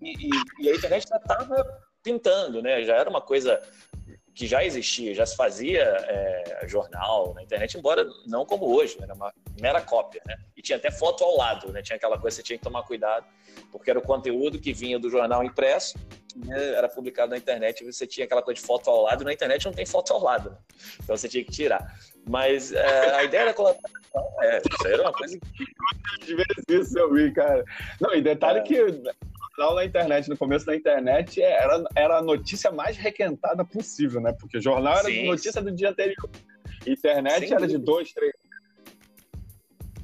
[0.00, 2.84] e, e, e a internet já estava pintando, né?
[2.84, 3.60] Já era uma coisa
[4.34, 9.04] que já existia, já se fazia é, jornal na internet, embora não como hoje, né?
[9.04, 10.36] era uma mera cópia, né?
[10.56, 11.82] E tinha até foto ao lado, né?
[11.82, 13.24] Tinha aquela coisa que você tinha que tomar cuidado,
[13.70, 15.96] porque era o conteúdo que vinha do jornal impresso,
[16.34, 16.74] né?
[16.74, 19.64] era publicado na internet, e você tinha aquela coisa de foto ao lado, na internet
[19.66, 20.56] não tem foto ao lado, né?
[21.00, 21.96] então você tinha que tirar.
[22.28, 26.98] Mas é, a ideia da colaboração, é, isso era uma coisa que...
[26.98, 27.64] Eu vi, cara.
[28.00, 28.62] Não, e detalhe é.
[28.62, 29.02] que
[29.56, 34.34] jornal na internet, no começo da internet, era, era a notícia mais requentada possível, né?
[34.38, 35.26] Porque jornal era Sim.
[35.26, 36.30] notícia do dia anterior.
[36.86, 37.54] Internet Sim.
[37.54, 38.32] era de dois, três.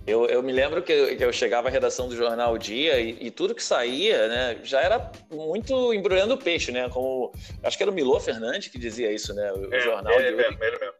[0.07, 3.27] Eu, eu me lembro que eu, que eu chegava à redação do jornal Dia e,
[3.27, 6.89] e, tudo que saía, né, já era muito embrulhando peixe, né?
[6.89, 7.33] Como
[7.63, 9.53] acho que era o Milô Fernandes que dizia isso, né?
[9.53, 10.59] O, é, jornal é, de hoje.
[10.61, 10.93] É, é,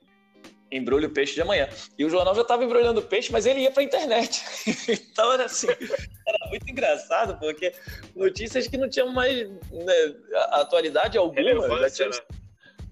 [0.71, 1.69] embrulha o peixe de amanhã.
[1.99, 4.45] E o jornal já estava embrulhando o peixe, mas ele ia para a internet.
[4.89, 7.73] então era assim, era muito engraçado, porque
[8.15, 10.15] notícias que não tinham mais né,
[10.51, 11.41] atualidade alguma.
[11.41, 12.37] Relevância, tinham, né?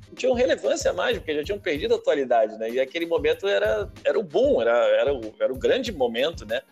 [0.09, 2.71] Não tinham relevância mais, porque já tinham perdido a atualidade, né?
[2.71, 6.63] E aquele momento era, era o boom, era, era, o, era o grande momento, né?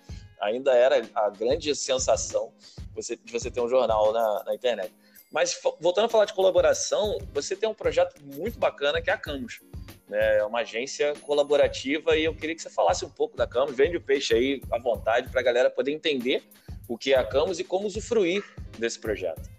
[0.40, 2.52] Ainda era a grande sensação
[2.94, 4.94] você, de você ter um jornal na, na internet.
[5.30, 9.18] Mas voltando a falar de colaboração, você tem um projeto muito bacana que é a
[9.18, 9.60] Camus
[10.08, 10.38] né?
[10.38, 13.76] É uma agência colaborativa e eu queria que você falasse um pouco da Camus.
[13.76, 16.42] Vende o peixe aí à vontade para a galera poder entender
[16.88, 18.44] o que é a Camus e como usufruir
[18.78, 19.50] desse projeto.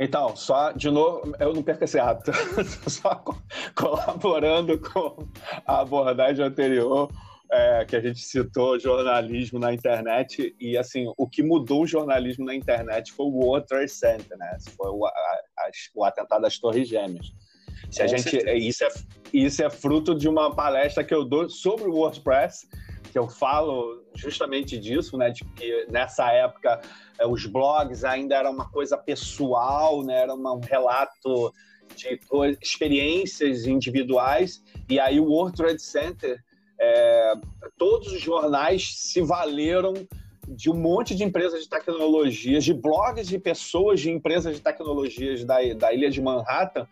[0.00, 2.30] Então, só de novo, eu não perco esse hábito,
[2.88, 3.24] só
[3.74, 5.28] colaborando com
[5.66, 7.10] a abordagem anterior
[7.50, 12.44] é, que a gente citou, jornalismo na internet, e assim, o que mudou o jornalismo
[12.44, 14.56] na internet foi o World Trade Center, né?
[14.76, 17.32] Foi o, a, a, o atentado às Torres Gêmeas.
[17.90, 18.88] Se a gente, isso, é,
[19.32, 22.68] isso é fruto de uma palestra que eu dou sobre o WordPress,
[23.10, 25.30] que eu falo justamente disso, né?
[25.30, 26.80] De que nessa época
[27.18, 30.22] é, os blogs ainda era uma coisa pessoal, né?
[30.22, 31.52] Era um relato
[31.96, 32.20] de
[32.60, 36.38] experiências individuais, e aí o World Trade Center,
[36.78, 37.32] é,
[37.76, 39.94] todos os jornais se valeram
[40.46, 45.44] de um monte de empresas de tecnologias, de blogs de pessoas de empresas de tecnologias
[45.44, 46.86] da, da ilha de Manhattan,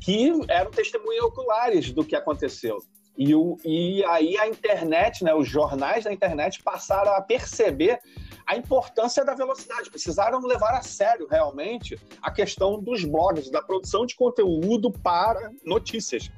[0.00, 2.78] que eram testemunhas oculares do que aconteceu.
[3.18, 7.98] E, o, e aí a internet, né, os jornais da internet passaram a perceber
[8.46, 14.06] a importância da velocidade, precisaram levar a sério realmente a questão dos blogs, da produção
[14.06, 16.30] de conteúdo para notícias.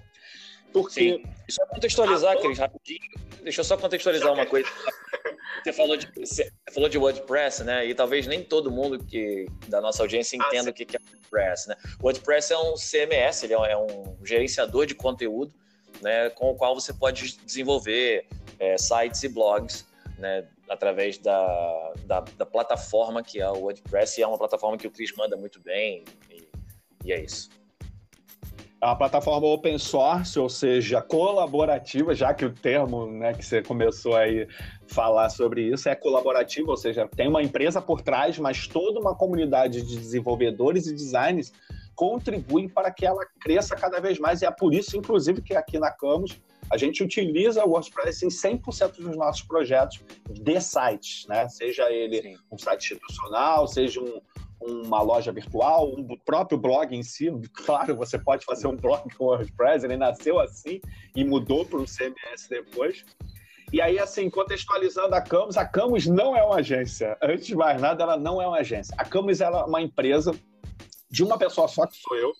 [0.72, 1.18] Porque.
[1.18, 1.22] Sim.
[1.50, 3.00] Só contextualizar, Cris, rapidinho.
[3.42, 4.68] Deixa eu só contextualizar uma coisa.
[5.62, 7.84] Você falou, de, você falou de WordPress, né?
[7.86, 11.68] E talvez nem todo mundo que da nossa audiência entenda ah, o que é WordPress,
[11.68, 11.76] né?
[12.00, 15.52] WordPress é um CMS, ele é um gerenciador de conteúdo,
[16.02, 16.30] né?
[16.30, 18.26] Com o qual você pode desenvolver
[18.58, 19.86] é, sites e blogs,
[20.18, 20.46] né?
[20.68, 24.90] Através da, da, da, plataforma que é o WordPress, e é uma plataforma que o
[24.90, 26.48] Chris manda muito bem, e,
[27.04, 27.50] e é isso.
[28.82, 33.62] É uma plataforma open source, ou seja, colaborativa, já que o termo né, que você
[33.62, 34.48] começou aí
[34.86, 39.14] falar sobre isso é colaborativa, ou seja, tem uma empresa por trás, mas toda uma
[39.14, 41.52] comunidade de desenvolvedores e designers
[42.00, 44.40] contribuem para que ela cresça cada vez mais.
[44.40, 46.40] E é por isso, inclusive, que aqui na Camus
[46.72, 51.46] a gente utiliza o WordPress em 100% dos nossos projetos de sites, né?
[51.50, 52.38] Seja ele Sim.
[52.50, 54.18] um site institucional, seja um,
[54.62, 57.30] uma loja virtual, um próprio blog em si.
[57.52, 60.80] Claro, você pode fazer um blog com WordPress, ele nasceu assim
[61.14, 63.04] e mudou para o CMS depois.
[63.74, 67.18] E aí, assim, contextualizando a Camus, a Camus não é uma agência.
[67.22, 68.94] Antes de mais nada, ela não é uma agência.
[68.96, 70.32] A Camus é uma empresa
[71.10, 72.32] de uma pessoa só, que sou eu,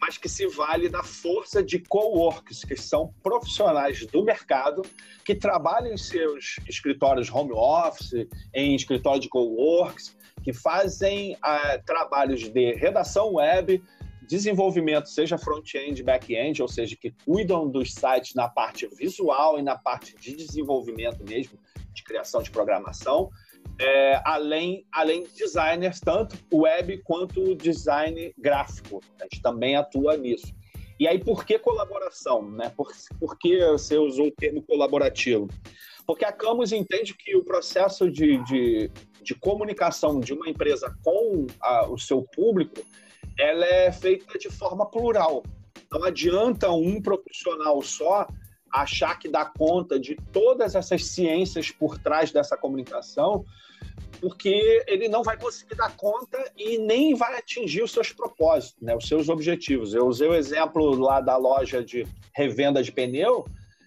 [0.00, 4.82] mas que se vale da força de co-works, que são profissionais do mercado
[5.24, 12.48] que trabalham em seus escritórios home office, em escritório de co-works, que fazem uh, trabalhos
[12.48, 13.82] de redação web,
[14.28, 19.76] desenvolvimento, seja front-end, back-end, ou seja, que cuidam dos sites na parte visual e na
[19.76, 21.58] parte de desenvolvimento mesmo,
[21.92, 23.30] de criação de programação,
[23.80, 29.00] é, além, além de designers, tanto web quanto design gráfico.
[29.20, 30.54] A gente também atua nisso.
[30.98, 32.48] E aí, por que colaboração?
[32.50, 32.70] Né?
[32.76, 35.48] Por, por que você usou o termo colaborativo?
[36.06, 38.90] Porque a Camus entende que o processo de, de,
[39.22, 42.80] de comunicação de uma empresa com a, o seu público
[43.38, 45.42] ela é feita de forma plural.
[45.90, 48.26] Não adianta um profissional só
[48.74, 53.44] achar que dá conta de todas essas ciências por trás dessa comunicação,
[54.20, 58.96] porque ele não vai conseguir dar conta e nem vai atingir os seus propósitos, né,
[58.96, 59.94] os seus objetivos.
[59.94, 63.46] Eu usei o exemplo lá da loja de revenda de pneu,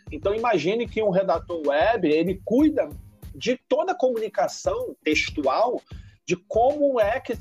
[0.09, 2.89] então imagine que um redator web, ele cuida
[3.35, 5.81] de toda a comunicação textual,
[6.25, 7.37] de como é que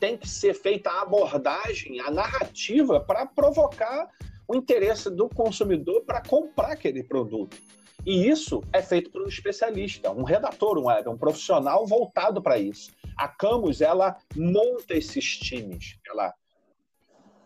[0.00, 4.10] tem que ser feita a abordagem, a narrativa para provocar
[4.46, 7.56] o interesse do consumidor para comprar aquele produto.
[8.04, 12.90] E isso é feito por um especialista, um redator, um um profissional voltado para isso.
[13.16, 16.34] A Camus, ela monta esses times, ela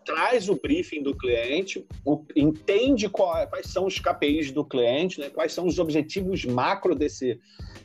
[0.03, 5.29] traz o briefing do cliente, o, entende qual, quais são os KPIs do cliente, né,
[5.29, 7.37] quais são os objetivos macro desse,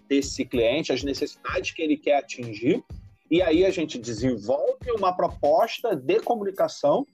[0.08, 2.82] desse cliente, as necessidades que ele quer atingir,
[3.28, 7.04] e aí a gente desenvolve uma proposta de comunicação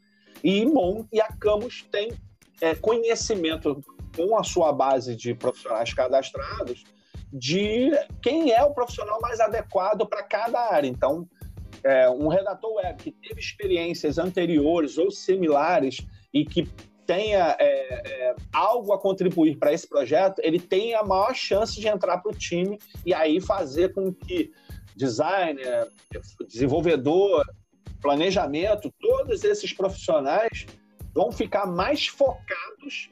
[0.43, 0.65] e,
[1.13, 2.13] e a Camus tem
[2.61, 3.83] é, conhecimento
[4.17, 6.85] com a sua base de profissionais cadastrados
[7.33, 7.91] de
[8.23, 10.89] quem é o profissional mais adequado para cada área.
[10.89, 11.29] Então,
[11.85, 15.99] é, um redator web que teve experiências anteriores ou similares
[16.33, 16.69] e que
[17.07, 21.89] tenha é, é, algo a contribuir para esse projeto, ele tem a maior chance de
[21.89, 24.53] entrar para o time e aí fazer com que
[24.95, 25.89] designer,
[26.47, 27.47] desenvolvedor,
[28.01, 30.67] planejamento, todos esses profissionais
[31.15, 33.11] vão ficar mais focados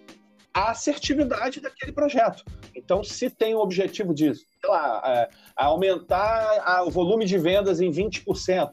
[0.54, 2.44] à assertividade daquele projeto.
[2.74, 7.90] Então, se tem o objetivo de, sei lá, é, aumentar o volume de vendas em
[7.90, 8.70] 20%,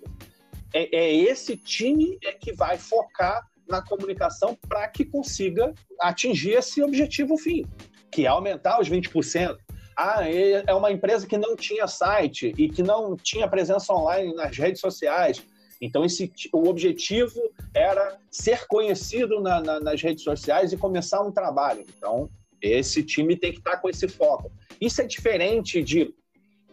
[0.73, 6.83] é, é esse time é que vai focar na comunicação para que consiga atingir esse
[6.83, 7.65] objetivo fim,
[8.11, 9.57] que é aumentar os 20%.
[9.95, 14.57] Ah, é uma empresa que não tinha site e que não tinha presença online nas
[14.57, 15.45] redes sociais.
[15.83, 17.41] Então, esse, o objetivo
[17.73, 21.83] era ser conhecido na, na, nas redes sociais e começar um trabalho.
[21.97, 22.29] Então,
[22.61, 24.49] esse time tem que estar com esse foco.
[24.79, 26.13] Isso é diferente de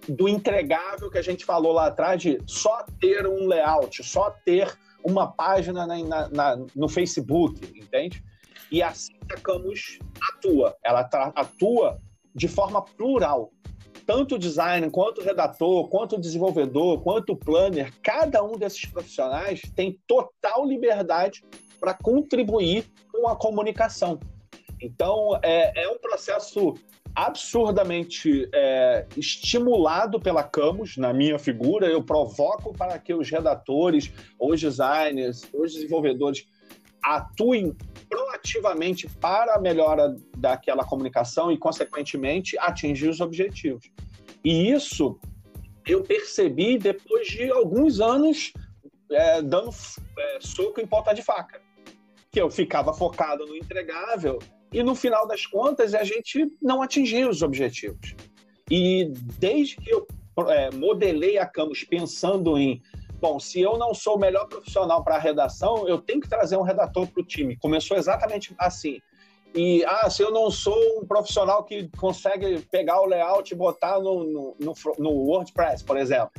[0.08, 4.72] do entregável que a gente falou lá atrás de só ter um layout, só ter
[5.04, 8.22] uma página na, na, no Facebook, entende?
[8.70, 9.98] E assim a Camus
[10.32, 10.76] atua.
[10.84, 11.00] Ela
[11.34, 12.00] atua
[12.32, 13.52] de forma plural
[14.10, 18.84] tanto o designer, quanto o redator, quanto o desenvolvedor, quanto o planner, cada um desses
[18.84, 21.44] profissionais tem total liberdade
[21.78, 24.18] para contribuir com a comunicação.
[24.82, 26.74] Então, é, é um processo
[27.14, 31.86] absurdamente é, estimulado pela Camus, na minha figura.
[31.86, 36.48] Eu provoco para que os redatores, os designers, os desenvolvedores
[37.00, 37.76] atuem
[38.10, 43.88] proativamente para a melhora daquela comunicação e, consequentemente, atingir os objetivos.
[44.44, 45.18] E isso
[45.86, 48.52] eu percebi depois de alguns anos
[49.10, 49.70] é, dando
[50.18, 51.60] é, soco em ponta de faca.
[52.32, 54.38] Que eu ficava focado no entregável
[54.72, 58.14] e, no final das contas, a gente não atingia os objetivos.
[58.70, 60.06] E desde que eu
[60.48, 62.80] é, modelei a Camus pensando em
[63.20, 66.56] bom, se eu não sou o melhor profissional para a redação, eu tenho que trazer
[66.56, 67.56] um redator para o time.
[67.56, 69.00] Começou exatamente assim.
[69.54, 73.98] E, ah, se eu não sou um profissional que consegue pegar o layout e botar
[73.98, 76.30] no, no, no, no WordPress, por exemplo,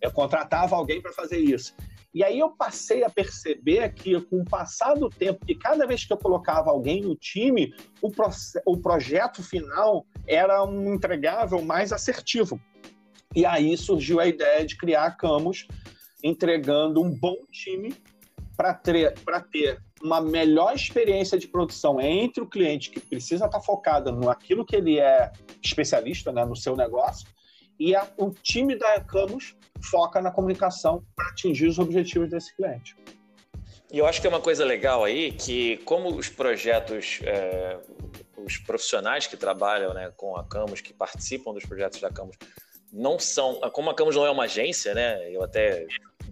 [0.00, 1.74] Eu contratava alguém para fazer isso.
[2.14, 6.04] E aí eu passei a perceber que, com o passar do tempo, que cada vez
[6.04, 8.30] que eu colocava alguém no time, o, pro,
[8.64, 12.58] o projeto final era um entregável mais assertivo.
[13.34, 15.68] E aí surgiu a ideia de criar a Camus,
[16.22, 17.94] entregando um bom time
[18.56, 24.12] para ter, uma melhor experiência de produção entre o cliente que precisa estar tá focado
[24.12, 25.30] naquilo que ele é
[25.62, 27.26] especialista, né, no seu negócio,
[27.78, 32.96] e a, o time da Camus foca na comunicação para atingir os objetivos desse cliente.
[33.92, 37.78] E eu acho que é uma coisa legal aí que, como os projetos, é,
[38.36, 42.36] os profissionais que trabalham né, com a Camus, que participam dos projetos da Camus,
[42.96, 43.60] não são.
[43.72, 45.30] Como a Camus não é uma agência, né?
[45.30, 45.86] Eu até,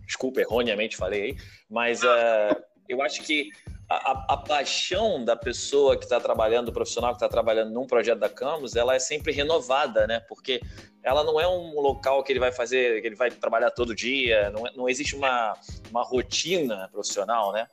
[0.07, 1.37] desculpa, erroneamente falei aí,
[1.69, 2.57] mas uh,
[2.89, 3.51] eu acho que
[3.89, 8.19] a, a, paixão da pessoa que está trabalhando, do profissional que está trabalhando num projeto
[8.19, 10.21] da Camus, ela é sempre renovada, né?
[10.21, 10.61] Porque
[11.03, 14.51] ela não é um local que ele vai fazer, que ele vai trabalhar todo dia,
[14.51, 15.55] não, é, não existe uma,
[15.91, 17.67] uma rotina profissional, né?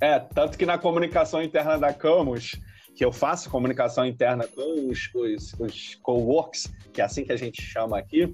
[0.00, 2.52] É, tanto que na comunicação interna da Camus,
[2.94, 7.36] que eu faço comunicação interna com os, os, os co-works, que é assim que a
[7.36, 8.32] gente chama aqui,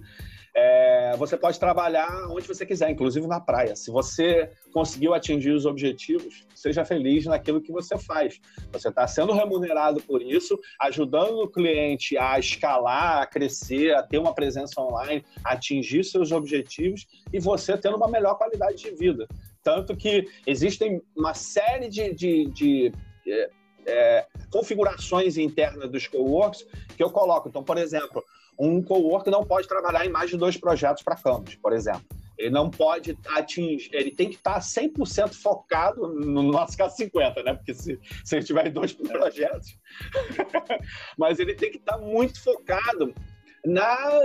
[0.54, 3.76] é, você pode trabalhar onde você quiser, inclusive na praia.
[3.76, 8.40] Se você conseguiu atingir os objetivos, seja feliz naquilo que você faz.
[8.72, 14.18] Você está sendo remunerado por isso, ajudando o cliente a escalar, a crescer, a ter
[14.18, 19.28] uma presença online, a atingir seus objetivos e você tendo uma melhor qualidade de vida.
[19.62, 22.92] Tanto que existem uma série de, de, de
[23.90, 26.66] é, é, configurações internas dos coworks
[26.96, 27.48] que eu coloco.
[27.48, 28.24] Então, por exemplo,
[28.58, 32.04] um coworker não pode trabalhar em mais de dois projetos para campus, por exemplo.
[32.38, 37.54] Ele não pode atingir, ele tem que estar 100% focado, no nosso caso 50, né?
[37.54, 39.76] Porque se, se ele tiver dois projetos,
[41.18, 43.12] mas ele tem que estar muito focado
[43.64, 44.20] na,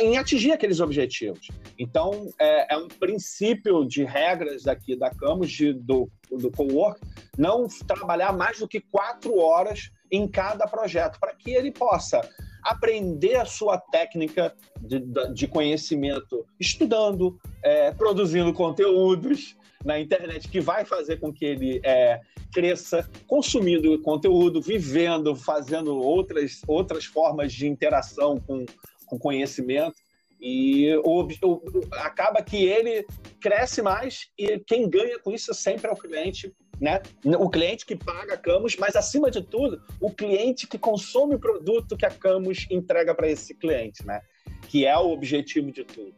[0.00, 1.48] em atingir aqueles objetivos.
[1.78, 7.00] Então, é, é, um princípio de regras daqui da Camus, de, do, do co-work,
[7.38, 12.20] não trabalhar mais do que quatro horas em cada projeto, para que ele possa
[12.62, 15.02] aprender a sua técnica de,
[15.32, 22.20] de conhecimento estudando, é, produzindo conteúdos na internet que vai fazer com que ele é,
[22.52, 28.64] cresça, consumindo conteúdo, vivendo, fazendo outras, outras formas de interação com,
[29.06, 29.96] com conhecimento.
[30.40, 31.62] E o, o,
[31.92, 33.06] acaba que ele
[33.40, 37.02] cresce mais e quem ganha com isso sempre é o cliente né?
[37.38, 41.38] O cliente que paga a Camus, mas acima de tudo, o cliente que consome o
[41.38, 44.22] produto que a Camus entrega para esse cliente, né?
[44.68, 46.14] Que é o objetivo de tudo.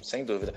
[0.00, 0.54] Sem dúvida.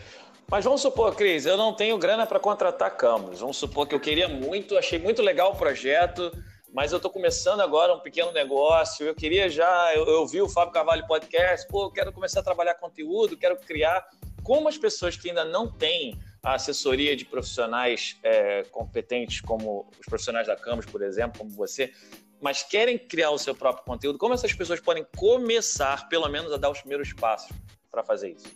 [0.52, 3.39] Mas vamos supor, Cris, eu não tenho grana para contratar Camus.
[3.39, 6.30] Vamos supor que eu queria muito, achei muito legal o projeto,
[6.74, 9.08] mas eu estou começando agora um pequeno negócio.
[9.08, 12.43] Eu queria já, eu, eu vi o Fábio Carvalho podcast, pô, eu quero começar a
[12.43, 14.06] trabalhar conteúdo, quero criar.
[14.43, 20.06] Como as pessoas que ainda não têm a assessoria de profissionais é, competentes, como os
[20.06, 21.93] profissionais da Camus, por exemplo, como você,
[22.41, 26.58] mas querem criar o seu próprio conteúdo, como essas pessoas podem começar, pelo menos, a
[26.58, 27.56] dar os primeiros passos
[27.89, 28.52] para fazer isso?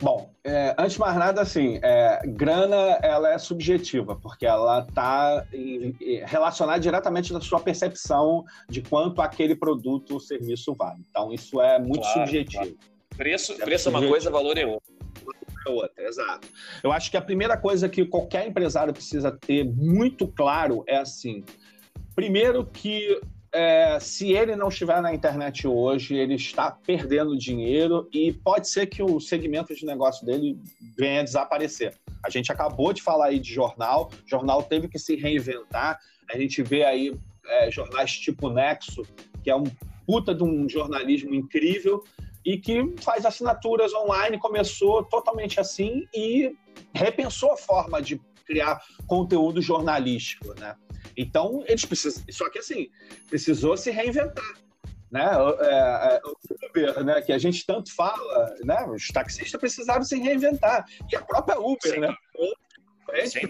[0.00, 5.46] Bom, é, antes de mais nada, assim, é, grana ela é subjetiva, porque ela está
[6.26, 11.04] relacionada diretamente da sua percepção de quanto aquele produto ou serviço vale.
[11.10, 12.62] Então, isso é muito claro, subjetivo.
[12.62, 12.78] Claro.
[13.16, 15.00] Preço, é, preço é uma coisa, valor é outra
[15.66, 16.48] é outra, exato.
[16.82, 21.44] Eu acho que a primeira coisa que qualquer empresário precisa ter muito claro é assim:
[22.14, 23.20] primeiro que
[23.52, 28.86] é, se ele não estiver na internet hoje, ele está perdendo dinheiro e pode ser
[28.86, 30.58] que o segmento de negócio dele
[30.96, 31.94] venha a desaparecer.
[32.24, 35.98] A gente acabou de falar aí de jornal, jornal teve que se reinventar.
[36.32, 39.02] A gente vê aí é, jornais tipo Nexo,
[39.42, 39.64] que é um
[40.06, 42.04] puta de um jornalismo incrível,
[42.44, 46.56] e que faz assinaturas online, começou totalmente assim e
[46.94, 50.74] repensou a forma de criar conteúdo jornalístico, né?
[51.16, 52.22] Então, eles precisam...
[52.30, 52.90] Só que, assim,
[53.28, 54.54] precisou se reinventar,
[55.10, 55.28] né?
[55.60, 57.20] É, é, o Uber, né?
[57.22, 58.86] Que a gente tanto fala, né?
[58.86, 60.84] Os taxistas precisaram se reinventar.
[61.10, 62.00] E a própria Uber, Sim.
[62.00, 62.14] né?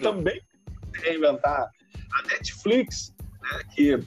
[0.01, 0.41] Também
[0.95, 1.69] se reinventar.
[2.13, 3.63] A Netflix, né?
[3.73, 3.99] Que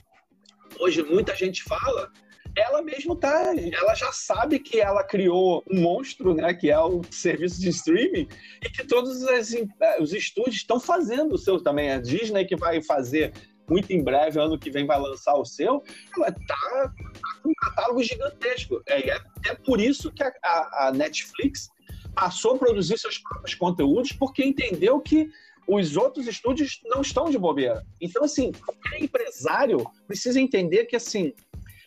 [0.79, 2.11] hoje muita gente fala,
[2.55, 7.01] ela mesmo tá, ela já sabe que ela criou um monstro, né, que é o
[7.11, 8.27] serviço de streaming,
[8.63, 9.67] e que todos as, eh,
[9.99, 11.91] os estúdios estão fazendo o seu também.
[11.91, 13.33] A Disney que vai fazer
[13.69, 15.83] muito em breve, ano que vem vai lançar o seu,
[16.15, 16.93] ela tá, tá
[17.41, 18.81] com um catálogo gigantesco.
[18.87, 21.69] É, é, é por isso que a, a, a Netflix
[22.13, 25.29] passou a produzir seus próprios conteúdos, porque entendeu que
[25.67, 27.83] os outros estúdios não estão de bobeira.
[27.99, 31.33] Então, assim, qualquer empresário precisa entender que, assim,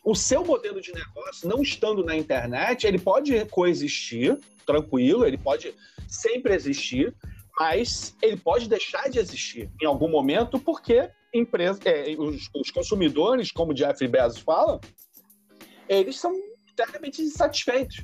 [0.08, 5.74] o seu modelo de negócio, não estando na internet, ele pode coexistir, tranquilo, ele pode
[6.08, 7.14] sempre existir,
[7.58, 13.52] mas ele pode deixar de existir em algum momento porque empresa, é, os, os, consumidores,
[13.52, 14.80] como Jeff Bezos fala,
[15.86, 16.34] eles são
[16.72, 18.02] internamente insatisfeitos.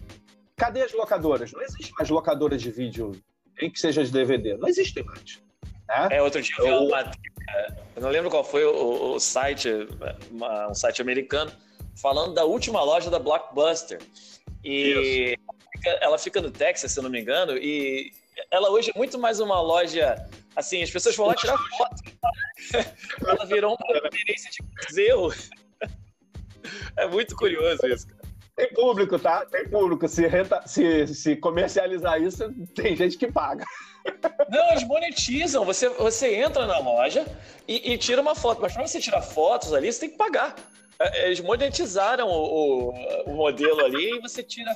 [0.56, 1.52] Cadê as locadoras?
[1.52, 3.12] Não existe mais locadoras de vídeo,
[3.58, 4.58] nem que seja de DVD.
[4.58, 5.40] Não existem mais.
[5.88, 6.08] Né?
[6.10, 7.10] É, outro dia eu vi uma
[7.96, 9.68] eu não lembro qual foi o, o site,
[10.30, 11.52] uma, um site americano,
[12.00, 14.00] falando da última loja da Blockbuster.
[14.64, 15.36] E
[16.00, 18.10] ela fica no Texas, se eu não me engano, e
[18.50, 20.16] ela hoje é muito mais uma loja.
[20.56, 22.02] Assim, as pessoas vão lá tirar foto.
[23.26, 25.28] ela virou uma referência de museu.
[26.96, 28.24] É muito curioso isso, cara.
[28.56, 29.44] Tem público, tá?
[29.46, 30.06] Tem público.
[30.08, 33.64] Se, renta, se, se comercializar isso, tem gente que paga.
[34.48, 35.64] Não, eles monetizam.
[35.64, 37.26] Você, você entra na loja
[37.66, 38.62] e, e tira uma foto.
[38.62, 40.54] Mas para você tirar fotos ali, você tem que pagar.
[41.14, 44.74] Eles monetizaram o, o, o modelo ali e você tira.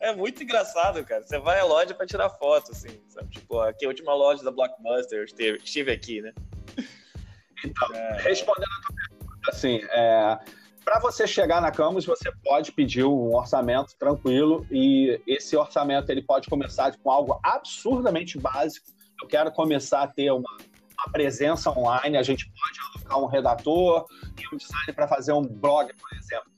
[0.00, 1.22] É muito engraçado, cara.
[1.22, 3.28] Você vai à loja para tirar foto, assim, sabe?
[3.30, 6.32] Tipo, aqui a última loja da Blockbuster, eu estive, estive aqui, né?
[7.64, 8.22] Então, é...
[8.22, 10.38] respondendo a tua pergunta, assim, é,
[10.88, 16.22] para você chegar na Camus, você pode pedir um orçamento tranquilo e esse orçamento ele
[16.22, 18.86] pode começar com algo absurdamente básico.
[19.20, 20.56] Eu quero começar a ter uma,
[20.98, 25.42] uma presença online, a gente pode alocar um redator e um designer para fazer um
[25.42, 26.50] blog, por exemplo.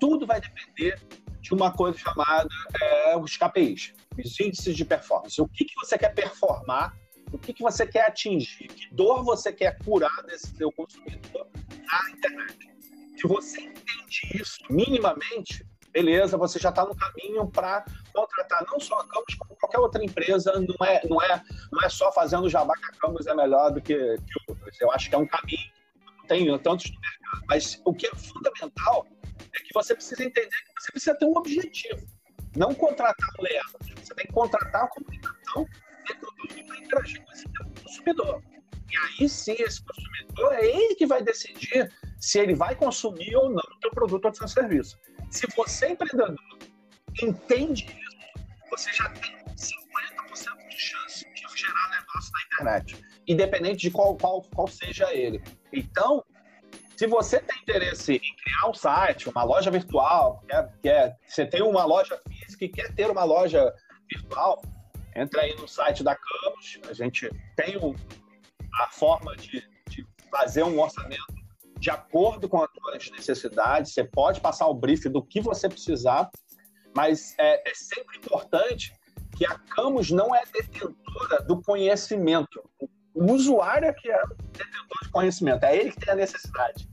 [0.00, 1.00] Tudo vai depender
[1.40, 2.48] de uma coisa chamada
[2.80, 5.40] é, os KPIs, os índices de performance.
[5.40, 6.96] O que, que você quer performar,
[7.32, 11.48] o que, que você quer atingir, que dor você quer curar desse seu consumidor
[11.84, 12.72] na internet.
[13.16, 18.98] Se você entende isso minimamente, beleza, você já está no caminho para contratar não só
[18.98, 20.52] a Campos, como qualquer outra empresa.
[20.54, 23.80] Não é, não é, não é só fazendo jabá que a Campos é melhor do
[23.80, 24.80] que, que outras.
[24.80, 25.70] Eu acho que é um caminho,
[26.18, 27.44] não tem tantos no mercado.
[27.48, 29.06] Mas o que é fundamental
[29.54, 32.06] é que você precisa entender que você precisa ter um objetivo.
[32.56, 33.94] Não contratar um layout.
[34.02, 35.66] Você tem que contratar a comunicação
[36.06, 37.44] dentro para interagir com esse
[37.82, 38.42] consumidor.
[38.92, 43.48] E aí sim, esse consumidor é ele que vai decidir se ele vai consumir ou
[43.48, 44.98] não o teu produto ou seu serviço.
[45.30, 46.36] Se você, empreendedor,
[47.22, 48.12] entende isso,
[48.70, 54.42] você já tem 50% de chance de gerar negócio na internet, independente de qual, qual,
[54.54, 55.42] qual seja ele.
[55.72, 56.22] Então,
[56.94, 61.62] se você tem interesse em criar um site, uma loja virtual, quer, quer, você tem
[61.62, 63.74] uma loja física e quer ter uma loja
[64.10, 64.62] virtual,
[65.16, 67.94] entra aí no site da Campos, a gente tem um,
[68.80, 71.42] a forma de, de fazer um orçamento
[71.82, 76.30] de acordo com as suas necessidades, você pode passar o brief do que você precisar,
[76.94, 78.92] mas é, é sempre importante
[79.36, 82.62] que a Camus não é detentora do conhecimento.
[83.12, 86.88] O usuário é que é detentor de conhecimento, é ele que tem a necessidade.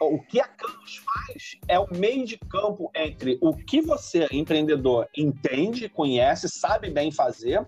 [0.00, 5.06] O que a Camus faz é o meio de campo entre o que você, empreendedor,
[5.14, 7.66] entende, conhece, sabe bem fazer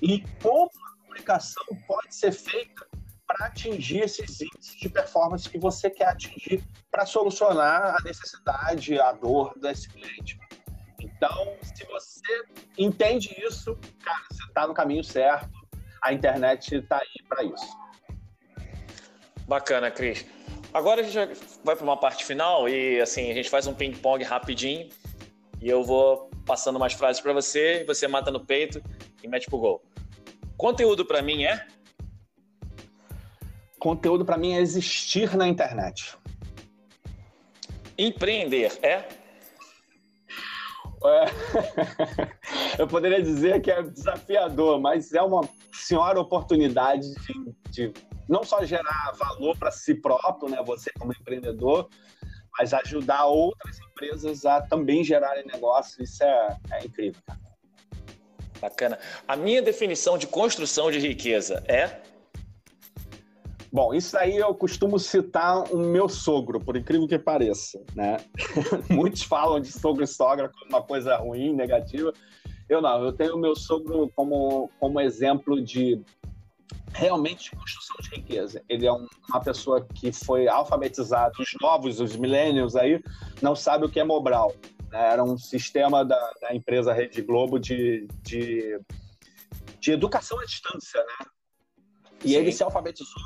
[0.00, 0.70] e como
[1.12, 2.86] comunicação pode ser feita
[3.26, 9.12] para atingir esses índices de performance que você quer atingir para solucionar a necessidade, a
[9.12, 10.38] dor desse cliente.
[11.00, 12.44] Então, se você
[12.78, 15.50] entende isso, cara, você está no caminho certo.
[16.02, 17.78] A internet está aí para isso.
[19.46, 20.26] Bacana, Cris.
[20.74, 24.24] Agora a gente vai para uma parte final e assim a gente faz um ping-pong
[24.24, 24.88] rapidinho
[25.60, 28.82] e eu vou passando umas frases para você, você mata no peito
[29.22, 29.91] e mete pro gol.
[30.62, 31.66] Conteúdo para mim é?
[33.80, 36.16] Conteúdo para mim é existir na internet.
[37.98, 39.08] Empreender é?
[41.04, 41.26] é...
[42.78, 45.40] Eu poderia dizer que é desafiador, mas é uma
[45.72, 47.92] senhora oportunidade de, de
[48.28, 51.88] não só gerar valor para si próprio, né, você como empreendedor,
[52.56, 56.08] mas ajudar outras empresas a também gerarem negócios.
[56.08, 57.41] Isso é, é incrível, cara.
[58.62, 58.96] Bacana.
[59.26, 62.00] A minha definição de construção de riqueza é?
[63.72, 68.18] Bom, isso aí eu costumo citar o meu sogro, por incrível que pareça, né?
[68.88, 72.12] Muitos falam de sogro e sogra como uma coisa ruim, negativa.
[72.68, 76.00] Eu não, eu tenho o meu sogro como, como exemplo de
[76.92, 78.62] realmente construção de riqueza.
[78.68, 83.02] Ele é um, uma pessoa que foi alfabetizado, os novos, os millennials aí,
[83.40, 84.54] não sabe o que é Mobral.
[84.92, 88.78] Era um sistema da, da empresa Rede Globo de, de,
[89.80, 91.26] de, educação à distância, né?
[92.24, 92.36] E Sim.
[92.36, 93.22] ele se alfabetizou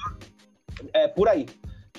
[0.93, 1.47] é, por aí.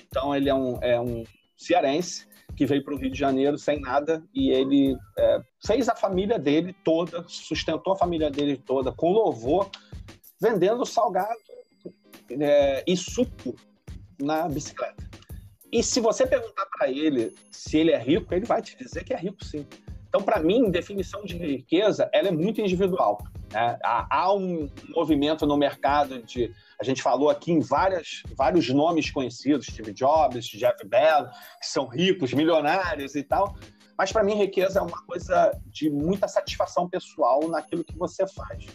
[0.07, 1.23] Então ele é um, é um
[1.57, 5.95] cearense que veio para o Rio de Janeiro sem nada e ele é, fez a
[5.95, 9.69] família dele toda, sustentou a família dele toda com louvor,
[10.41, 11.37] vendendo salgado
[12.31, 13.55] é, e suco
[14.19, 15.06] na bicicleta.
[15.71, 19.13] E se você perguntar para ele se ele é rico, ele vai te dizer que
[19.13, 19.65] é rico sim.
[20.07, 23.17] Então, para mim, definição de riqueza, ela é muito individual.
[23.51, 23.77] Né?
[23.83, 26.51] Há, um movimento no mercado de...
[26.79, 31.87] A gente falou aqui em várias, vários nomes conhecidos, Steve Jobs, Jeff Bezos, que são
[31.87, 33.55] ricos, milionários e tal.
[33.97, 38.65] Mas, para mim, riqueza é uma coisa de muita satisfação pessoal naquilo que você faz.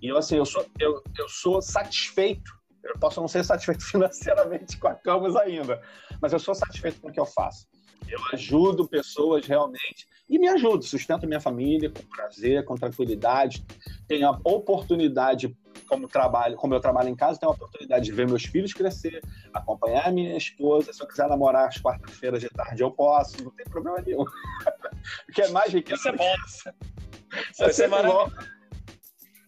[0.00, 2.50] E eu, assim, eu sou, eu, eu sou satisfeito
[2.84, 5.80] eu posso não ser satisfeito financeiramente com a Camus ainda,
[6.20, 7.66] mas eu sou satisfeito com o que eu faço.
[8.08, 13.64] Eu ajudo pessoas realmente e me ajudo, sustento minha família com prazer, com tranquilidade.
[14.08, 15.54] Tenho a oportunidade,
[15.86, 19.20] como trabalho, como eu trabalho em casa, tenho a oportunidade de ver meus filhos crescer,
[19.52, 20.90] acompanhar minha esposa.
[20.92, 24.22] Se eu quiser namorar às quartas-feiras de tarde, eu posso, não tem problema nenhum.
[25.28, 26.00] o que é mais riqueza.
[26.00, 26.34] Isso é bom.
[26.46, 28.61] Isso, isso é maravilhoso.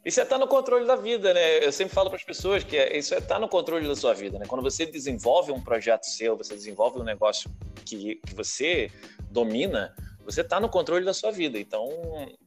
[0.05, 1.65] Isso é estar no controle da vida, né?
[1.65, 4.13] Eu sempre falo para as pessoas que é, isso é estar no controle da sua
[4.13, 4.45] vida, né?
[4.47, 7.51] Quando você desenvolve um projeto seu, você desenvolve um negócio
[7.87, 8.91] que, que você
[9.31, 11.59] domina, você está no controle da sua vida.
[11.59, 11.89] Então,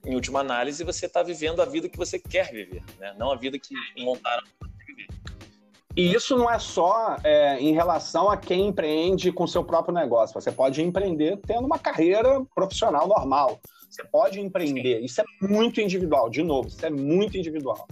[0.05, 3.15] em última análise, você está vivendo a vida que você quer viver, né?
[3.17, 5.07] Não a vida que montaram para você viver.
[5.95, 10.39] E isso não é só é, em relação a quem empreende com seu próprio negócio.
[10.39, 13.59] Você pode empreender tendo uma carreira profissional normal.
[13.89, 14.99] Você pode empreender.
[14.99, 16.29] Isso é muito individual.
[16.29, 17.87] De novo, isso é muito individual.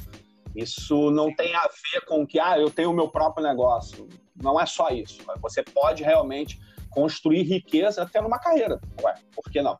[0.55, 4.07] Isso não tem a ver com que, ah, eu tenho o meu próprio negócio.
[4.41, 5.21] Não é só isso.
[5.41, 8.79] Você pode realmente construir riqueza até numa carreira.
[9.01, 9.77] Ué, por que não?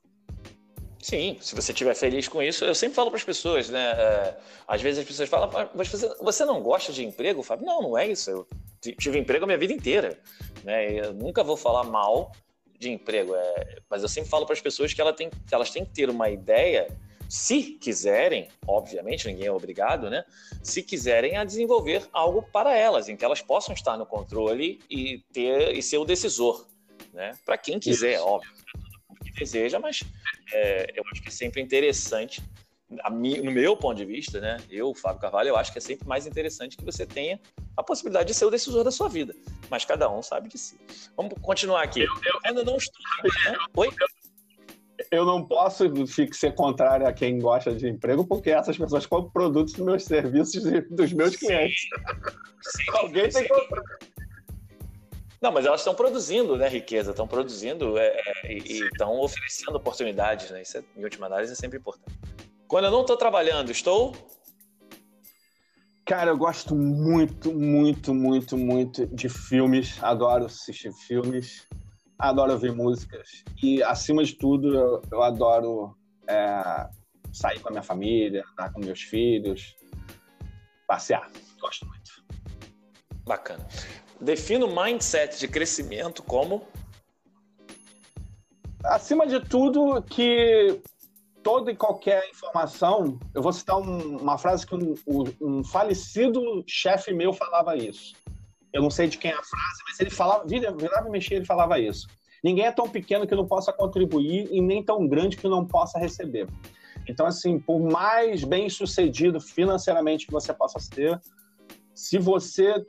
[1.01, 3.91] Sim, se você estiver feliz com isso, eu sempre falo para as pessoas, né?
[3.91, 4.37] É,
[4.67, 7.63] às vezes as pessoas falam, mas você, você não gosta de emprego, Fábio?
[7.63, 8.31] Não, não é isso.
[8.31, 8.47] Eu
[8.81, 10.19] tive emprego a minha vida inteira.
[10.63, 10.93] Né?
[10.93, 12.31] Eu nunca vou falar mal
[12.79, 13.35] de emprego.
[13.35, 15.91] É, mas eu sempre falo para as pessoas que, ela tem, que elas têm que
[15.91, 16.87] ter uma ideia,
[17.29, 20.23] se quiserem, obviamente, ninguém é obrigado, né?
[20.61, 25.19] Se quiserem a desenvolver algo para elas, em que elas possam estar no controle e
[25.33, 26.67] ter e ser o decisor,
[27.13, 27.31] né?
[27.45, 28.25] Para quem quiser, Isso.
[28.25, 28.51] óbvio,
[29.23, 30.03] que deseja, mas
[30.53, 32.41] é, eu acho que é sempre interessante
[33.09, 36.25] no meu ponto de vista, né, eu, Fábio Carvalho, eu acho que é sempre mais
[36.25, 37.39] interessante que você tenha
[37.75, 39.35] a possibilidade de ser o decisor da sua vida.
[39.69, 40.77] Mas cada um sabe de si.
[41.15, 42.01] Vamos continuar aqui.
[42.01, 43.01] Eu, eu ainda não estou.
[43.23, 43.57] Né?
[43.75, 43.89] Oi?
[45.11, 45.85] Eu não posso
[46.31, 50.65] ser contrário a quem gosta de emprego, porque essas pessoas compram produtos dos meus serviços
[50.65, 51.87] e dos meus sim, clientes.
[52.61, 53.39] Sim, Alguém sim.
[53.39, 54.05] tem que.
[55.41, 60.49] Não, mas elas estão produzindo, né, riqueza, estão produzindo é, é e estão oferecendo oportunidades,
[60.49, 60.61] né?
[60.61, 62.17] Isso, é, em última análise, é sempre importante.
[62.67, 64.13] Quando eu não estou trabalhando, estou?
[66.05, 70.01] Cara, eu gosto muito, muito, muito, muito de filmes.
[70.03, 71.67] Adoro assistir filmes.
[72.17, 73.43] Adoro ouvir músicas.
[73.61, 75.95] E, acima de tudo, eu, eu adoro
[76.27, 76.89] é,
[77.33, 79.75] sair com a minha família, estar com meus filhos,
[80.87, 81.29] passear.
[81.59, 82.11] Gosto muito.
[83.25, 83.67] Bacana.
[84.21, 86.67] Defino mindset de crescimento como?
[88.83, 90.81] Acima de tudo, que
[91.45, 94.95] toda e qualquer informação, eu vou citar um, uma frase que um,
[95.39, 98.15] um falecido chefe meu falava isso.
[98.73, 101.45] Eu não sei de quem é a frase, mas ele falava, virava e mexia, ele
[101.45, 102.07] falava isso.
[102.43, 105.99] Ninguém é tão pequeno que não possa contribuir e nem tão grande que não possa
[105.99, 106.47] receber.
[107.07, 111.21] Então, assim, por mais bem sucedido financeiramente que você possa ter,
[111.93, 112.83] se você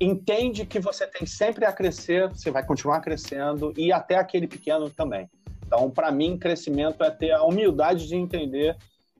[0.00, 4.90] entende que você tem sempre a crescer, você vai continuar crescendo e até aquele pequeno
[4.90, 5.30] também.
[5.74, 8.76] Então, para mim, crescimento é ter a humildade de entender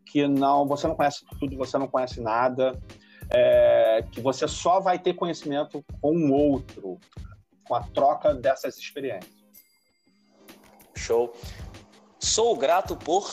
[0.06, 2.80] que não, você não conhece tudo, você não conhece nada,
[3.28, 7.00] é, que você só vai ter conhecimento com o outro,
[7.66, 9.34] com a troca dessas experiências.
[10.94, 11.32] Show.
[12.20, 13.28] Sou grato por.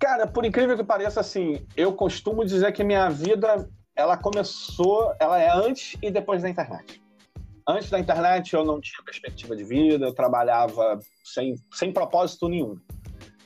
[0.00, 5.38] Cara, por incrível que pareça, assim, eu costumo dizer que minha vida ela começou, ela
[5.38, 7.01] é antes e depois da internet.
[7.68, 12.76] Antes da internet eu não tinha perspectiva de vida, eu trabalhava sem, sem propósito nenhum.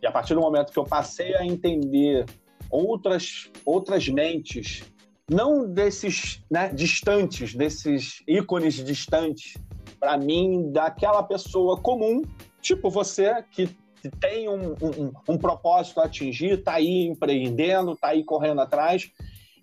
[0.03, 2.25] E a partir do momento que eu passei a entender
[2.71, 4.85] outras, outras mentes,
[5.31, 9.55] não desses né, distantes, desses ícones distantes,
[9.99, 12.23] para mim, daquela pessoa comum,
[12.61, 13.69] tipo você, que,
[14.21, 19.11] tem um, um, um propósito a atingir, está aí empreendendo, está aí correndo atrás.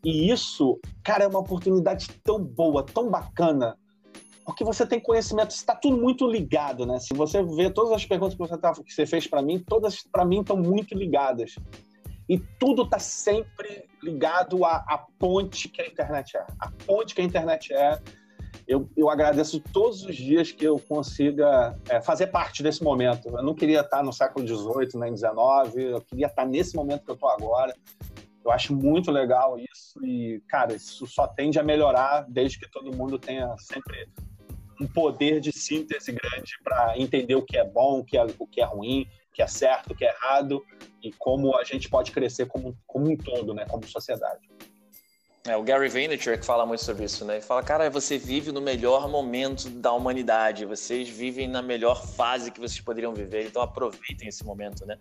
[0.04, 3.78] E isso, cara, é uma oportunidade tão boa, tão bacana
[4.46, 7.00] porque você tem conhecimento, está tudo muito ligado, né?
[7.00, 10.04] Se você vê todas as perguntas que você, tá, que você fez para mim, todas
[10.04, 11.56] para mim estão muito ligadas.
[12.28, 16.46] E tudo está sempre ligado à, à, ponte que a internet é.
[16.60, 18.00] A ponte que a internet é.
[18.66, 23.28] Eu, eu agradeço todos os dias que eu consiga é, fazer parte desse momento.
[23.28, 27.12] Eu não queria estar no século XVIII nem XIX, eu queria estar nesse momento que
[27.12, 27.76] eu estou agora.
[28.44, 32.96] Eu acho muito legal isso e, cara, isso só tende a melhorar desde que todo
[32.96, 34.08] mundo tenha sempre
[34.80, 38.48] um poder de síntese grande para entender o que é bom, o que é, o
[38.48, 40.64] que é ruim, o que é certo, o que é errado
[41.02, 44.50] e como a gente pode crescer como, como um todo, né, como sociedade.
[45.46, 47.36] É, o Gary Vaynerchuk que fala muito sobre isso, né?
[47.36, 52.50] Ele fala, cara, você vive no melhor momento da humanidade, vocês vivem na melhor fase
[52.50, 54.98] que vocês poderiam viver, então aproveitem esse momento, né?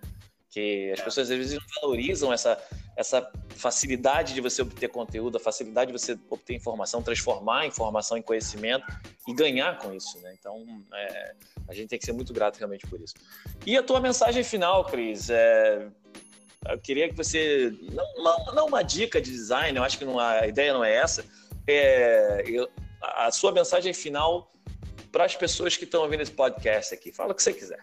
[0.52, 2.62] Que as pessoas às vezes não valorizam essa,
[2.94, 3.26] essa
[3.56, 8.22] facilidade de você obter conteúdo, a facilidade de você obter informação, transformar a informação em
[8.22, 8.84] conhecimento
[9.26, 10.36] e ganhar com isso, né?
[10.38, 11.34] Então, é,
[11.66, 13.14] a gente tem que ser muito grato realmente por isso.
[13.66, 15.88] E a tua mensagem final, Cris, é,
[16.68, 17.72] eu queria que você.
[18.18, 21.24] Não, não uma dica de design, eu acho que não, a ideia não é essa.
[21.66, 22.68] É, eu,
[23.00, 24.52] a sua mensagem final
[25.10, 27.10] para as pessoas que estão ouvindo esse podcast aqui.
[27.10, 27.80] Fala o que você quiser.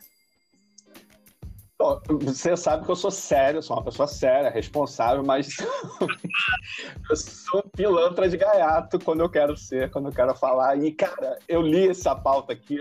[2.24, 5.56] Você sabe que eu sou sério, sou uma pessoa séria, responsável, mas
[7.10, 10.78] eu sou um pilantra de gaiato quando eu quero ser, quando eu quero falar.
[10.78, 12.78] E, cara, eu li essa pauta aqui,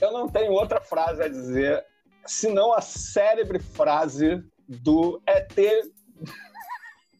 [0.00, 1.84] eu não tenho outra frase a dizer
[2.24, 5.54] senão a célebre frase do ET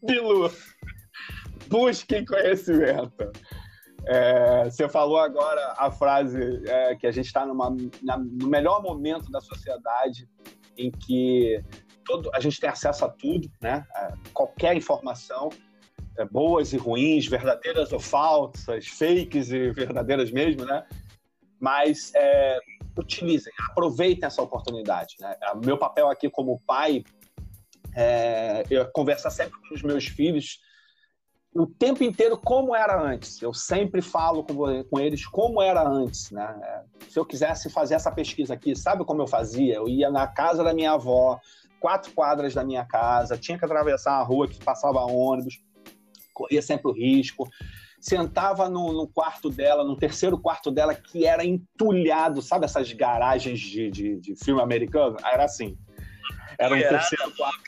[0.02, 0.50] Bilu.
[1.68, 3.30] Busquem conhecimento.
[4.06, 7.54] É, você falou agora a frase é, que a gente está no
[8.48, 10.28] melhor momento da sociedade
[10.76, 11.62] em que
[12.04, 13.84] todo, a gente tem acesso a tudo, né?
[13.94, 15.50] A qualquer informação,
[16.16, 20.86] é, boas e ruins, verdadeiras ou falsas, fakes e verdadeiras mesmo, né?
[21.60, 22.58] Mas é,
[22.98, 25.16] utilizem, aproveitem essa oportunidade.
[25.20, 25.34] Né?
[25.64, 27.04] Meu papel aqui como pai
[27.94, 30.60] é, eu conversar sempre com os meus filhos
[31.62, 33.40] o tempo inteiro como era antes.
[33.40, 36.58] Eu sempre falo com, com eles como era antes, né?
[36.62, 39.74] É, se eu quisesse fazer essa pesquisa aqui, sabe como eu fazia?
[39.74, 41.40] Eu ia na casa da minha avó,
[41.80, 45.62] quatro quadras da minha casa, tinha que atravessar a rua que passava ônibus,
[46.32, 47.48] corria sempre o risco.
[47.98, 53.58] Sentava no, no quarto dela, no terceiro quarto dela, que era entulhado, sabe essas garagens
[53.58, 55.16] de, de, de filme americano?
[55.24, 55.76] Era assim.
[56.58, 57.62] Era um terceiro quarto.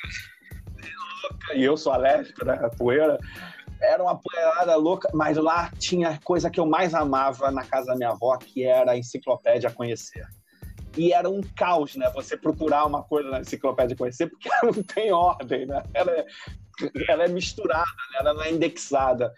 [1.54, 2.54] E eu sou alérgico, né?
[2.62, 3.18] A poeira.
[3.80, 7.96] Era uma poeirada louca, mas lá tinha coisa que eu mais amava na casa da
[7.96, 10.26] minha avó, que era a enciclopédia a conhecer.
[10.96, 12.10] E era um caos, né?
[12.14, 15.82] Você procurar uma coisa na enciclopédia a conhecer, porque ela não tem ordem, né?
[15.94, 16.26] Ela é,
[17.08, 18.18] ela é misturada, né?
[18.20, 19.32] ela não é indexada.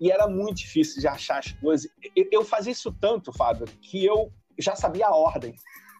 [0.00, 1.90] E era muito difícil de achar as coisas.
[2.14, 5.54] Eu fazia isso tanto, Fábio, que eu já sabia a ordem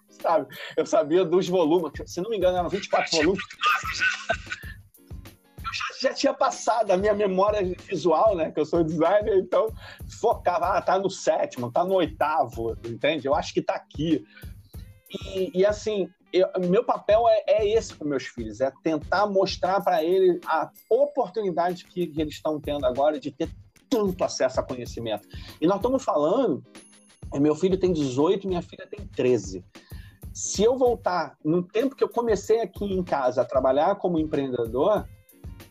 [0.20, 0.46] sabe?
[0.76, 3.44] Eu sabia dos volumes, se não me engano, eram 24 volumes.
[5.72, 8.50] Já, já, tinha passado a minha memória visual, né?
[8.50, 9.72] Que eu sou designer, então
[10.20, 13.26] focava, ah, tá no sétimo, tá no oitavo, entende?
[13.26, 14.24] Eu acho que tá aqui.
[15.10, 19.80] E, e assim, eu, meu papel é, é, esse com meus filhos, é tentar mostrar
[19.80, 23.50] para eles a oportunidade que, que eles estão tendo agora de ter
[23.88, 25.26] tanto acesso a conhecimento.
[25.60, 26.62] E nós estamos falando,
[27.34, 29.64] meu filho tem 18, minha filha tem 13
[30.38, 35.04] se eu voltar no tempo que eu comecei aqui em casa a trabalhar como empreendedor,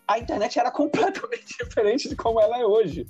[0.08, 3.06] a internet era completamente diferente de como ela é hoje.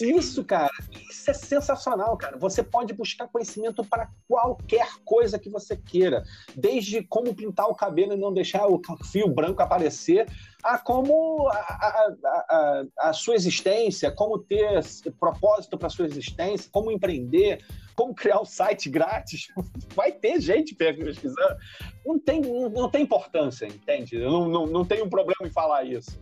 [0.00, 0.70] Isso, cara,
[1.08, 2.36] isso é sensacional, cara.
[2.36, 6.24] Você pode buscar conhecimento para qualquer coisa que você queira,
[6.56, 8.80] desde como pintar o cabelo e não deixar o
[9.10, 10.26] fio branco aparecer,
[10.62, 14.80] a como a, a, a, a sua existência, como ter
[15.20, 17.64] propósito para sua existência, como empreender,
[17.94, 19.46] como criar um site grátis.
[19.94, 21.56] Vai ter gente pesquisando.
[22.04, 24.16] Não tem, não, tem importância, entende?
[24.16, 26.18] Eu não, não, não tenho um problema em falar isso.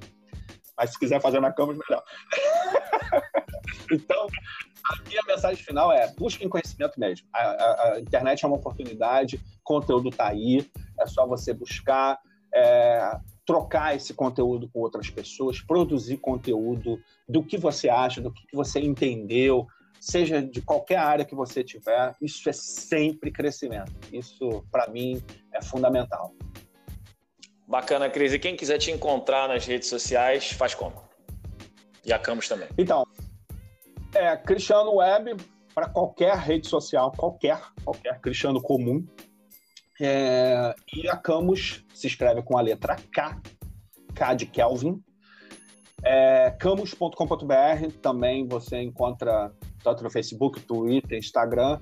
[0.77, 2.05] Mas se quiser fazer na câmera, melhor.
[3.91, 4.27] então,
[4.91, 7.27] a minha mensagem final é: busquem conhecimento mesmo.
[7.33, 10.69] A, a, a internet é uma oportunidade, conteúdo está aí,
[11.01, 12.19] é só você buscar.
[12.55, 18.45] É, trocar esse conteúdo com outras pessoas, produzir conteúdo do que você acha, do que
[18.55, 19.67] você entendeu,
[20.01, 23.93] seja de qualquer área que você tiver, isso é sempre crescimento.
[24.13, 25.23] Isso, para mim,
[25.53, 26.35] é fundamental.
[27.67, 28.33] Bacana, Cris.
[28.35, 31.03] E quem quiser te encontrar nas redes sociais, faz como?
[32.05, 32.69] E a Camus também.
[32.77, 33.05] Então,
[34.15, 35.37] é Cristiano Web
[35.75, 39.05] para qualquer rede social, qualquer, qualquer Cristiano comum.
[40.01, 43.41] É, e a Camus se escreve com a letra K,
[44.15, 45.03] K de Kelvin.
[46.03, 49.53] É, camus.com.br também você encontra
[49.83, 51.81] tanto no Facebook, Twitter, Instagram,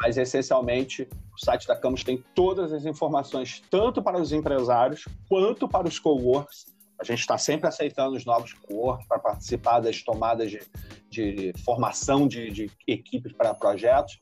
[0.00, 5.68] mas essencialmente o site da Camus tem todas as informações, tanto para os empresários quanto
[5.68, 6.73] para os coworks.
[6.98, 10.60] A gente está sempre aceitando os novos coworks para participar das tomadas de,
[11.10, 14.20] de formação de, de equipes para projetos.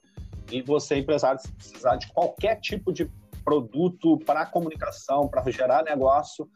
[0.51, 3.11] E você, empresário, se precisar de qualquer tipo de
[3.45, 6.49] produto para comunicação, para gerar negócio,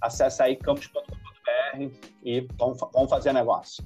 [0.00, 1.90] acesse aí campus.com.br
[2.22, 3.84] e vamos, vamos fazer negócio.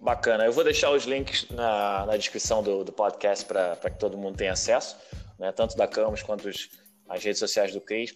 [0.00, 0.44] Bacana.
[0.44, 4.36] Eu vou deixar os links na, na descrição do, do podcast para que todo mundo
[4.36, 4.98] tenha acesso,
[5.38, 5.50] né?
[5.50, 6.68] tanto da Camus quanto os,
[7.08, 8.14] as redes sociais do Cris.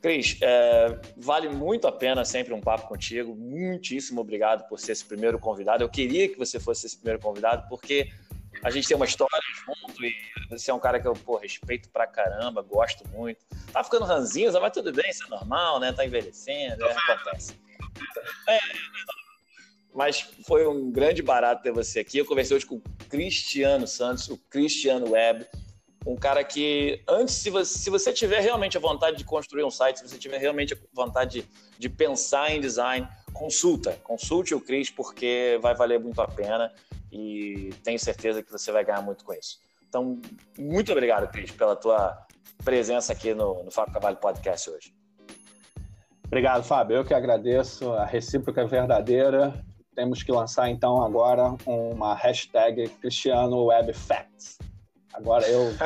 [0.00, 3.34] Cris, é, vale muito a pena sempre um papo contigo.
[3.34, 5.82] Muitíssimo obrigado por ser esse primeiro convidado.
[5.82, 8.10] Eu queria que você fosse esse primeiro convidado, porque
[8.62, 10.14] a gente tem uma história junto e
[10.50, 13.44] você é um cara que eu pô, respeito pra caramba, gosto muito.
[13.72, 15.92] Tá ficando ranzinza, mas tudo bem, isso é normal, né?
[15.92, 17.54] Tá envelhecendo, é, acontece.
[18.48, 18.58] É,
[19.94, 22.18] mas foi um grande barato ter você aqui.
[22.18, 25.46] Eu conversei hoje com o Cristiano Santos, o Cristiano Web,
[26.06, 29.70] um cara que, antes, se você, se você tiver realmente a vontade de construir um
[29.70, 34.60] site, se você tiver realmente a vontade de, de pensar em design, consulta, consulte o
[34.60, 36.72] Cris, porque vai valer muito a pena
[37.12, 39.58] e tenho certeza que você vai ganhar muito com isso.
[39.88, 40.20] Então,
[40.58, 42.26] muito obrigado, Cris, pela tua
[42.64, 44.94] presença aqui no, no Fábio Cavalho Podcast hoje.
[46.26, 46.98] Obrigado, Fábio.
[46.98, 47.92] Eu que agradeço.
[47.92, 49.64] A recíproca é verdadeira
[49.98, 54.56] temos que lançar então agora uma hashtag Cristiano Web Facts.
[55.18, 55.74] Agora eu.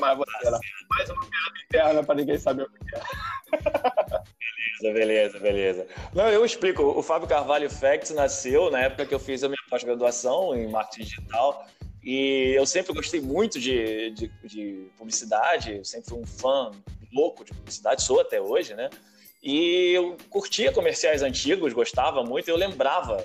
[0.00, 0.58] mais uma piada
[1.64, 3.00] interna para ninguém saber o que é.
[4.80, 5.86] Beleza, beleza, beleza.
[6.12, 6.82] Não, eu explico.
[6.82, 11.04] O Fábio Carvalho Facts nasceu na época que eu fiz a minha pós-graduação em marketing
[11.04, 11.64] digital.
[12.02, 16.72] E eu sempre gostei muito de, de, de publicidade, eu sempre fui um fã
[17.12, 18.90] louco de publicidade, sou até hoje, né?
[19.40, 23.24] E eu curtia comerciais antigos, gostava muito, eu lembrava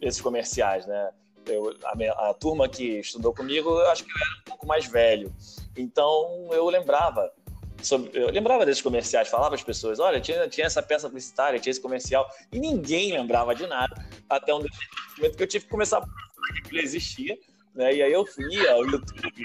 [0.00, 1.10] esses comerciais, né?
[1.46, 4.86] Eu, a, a, turma que estudou comigo, eu acho que eu era um pouco mais
[4.86, 5.32] velho.
[5.76, 7.32] Então eu lembrava.
[7.82, 11.70] Sobre, eu lembrava desses comerciais, falava às pessoas: olha, tinha, tinha essa peça publicitária, tinha
[11.70, 13.94] esse comercial, e ninguém lembrava de nada,
[14.28, 14.58] até um
[15.16, 17.38] momento que eu tive que começar a provar que ele existia.
[17.74, 17.96] Né?
[17.96, 19.44] E aí eu fui ao YouTube,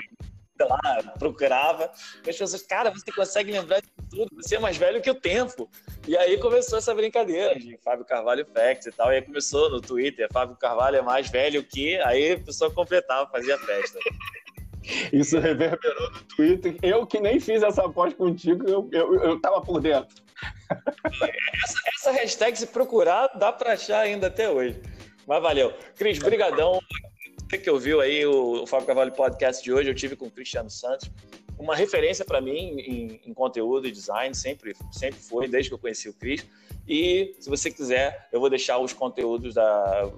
[0.60, 1.89] sei lá, procurava.
[2.26, 5.16] E as pessoas, cara, você consegue lembrar de tudo, você é mais velho que o
[5.16, 5.70] tempo.
[6.05, 9.12] E aí começou essa brincadeira de Fábio Carvalho Facts e tal.
[9.12, 11.97] E aí começou no Twitter, Fábio Carvalho é mais velho que.
[12.01, 13.99] Aí a pessoa completava, fazia festa.
[15.14, 16.76] Isso reverberou no Twitter.
[16.82, 20.16] Eu que nem fiz essa aposta contigo, eu, eu, eu tava por dentro.
[21.64, 24.82] Essa, essa hashtag, se procurar, dá para achar ainda até hoje.
[25.28, 25.74] Mas valeu.
[25.95, 26.80] Cris, brigadão.
[27.49, 30.31] Você que ouviu aí o, o Fábio Carvalho Podcast de hoje, eu tive com o
[30.31, 31.09] Cristiano Santos.
[31.57, 35.79] Uma referência para mim em, em, conteúdo e design, sempre, sempre foi, desde que eu
[35.79, 36.45] conheci o Cris.
[36.87, 40.11] E se você quiser, eu vou deixar os conteúdos da,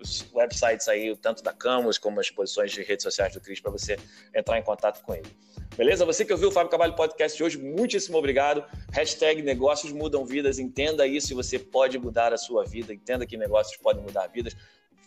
[0.00, 3.70] os websites aí, tanto da Camus como as posições de redes sociais do Cris, para
[3.70, 3.98] você
[4.34, 5.28] entrar em contato com ele.
[5.76, 6.06] Beleza?
[6.06, 8.64] Você que ouviu o Fábio Cavalho Podcast de hoje, muitíssimo obrigado.
[8.92, 10.58] Hashtag negócios mudam vidas.
[10.58, 12.94] Entenda isso e você pode mudar a sua vida.
[12.94, 14.56] Entenda que negócios podem mudar vidas.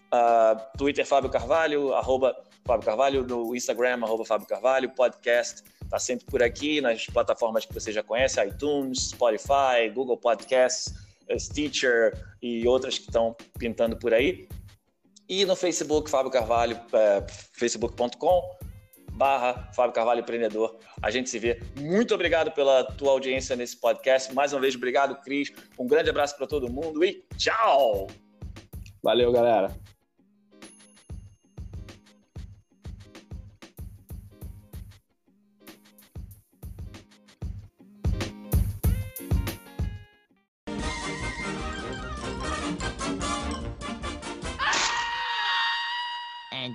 [0.07, 2.35] Uh, Twitter Fábio Carvalho, arroba
[2.65, 7.73] Fábio Carvalho, no Instagram, arroba Fábio Carvalho, podcast está sempre por aqui, nas plataformas que
[7.73, 10.93] você já conhece, iTunes, Spotify, Google Podcasts,
[11.37, 14.47] Stitcher e outras que estão pintando por aí.
[15.27, 18.57] E no Facebook, Fábio Carvalho, é, facebook.com
[19.13, 20.77] barra Fábio Carvalho Empreendedor.
[21.01, 21.59] A gente se vê.
[21.79, 24.33] Muito obrigado pela tua audiência nesse podcast.
[24.33, 25.51] Mais uma vez, obrigado, Cris.
[25.77, 28.07] Um grande abraço para todo mundo e tchau!
[29.01, 29.86] Valeu, galera.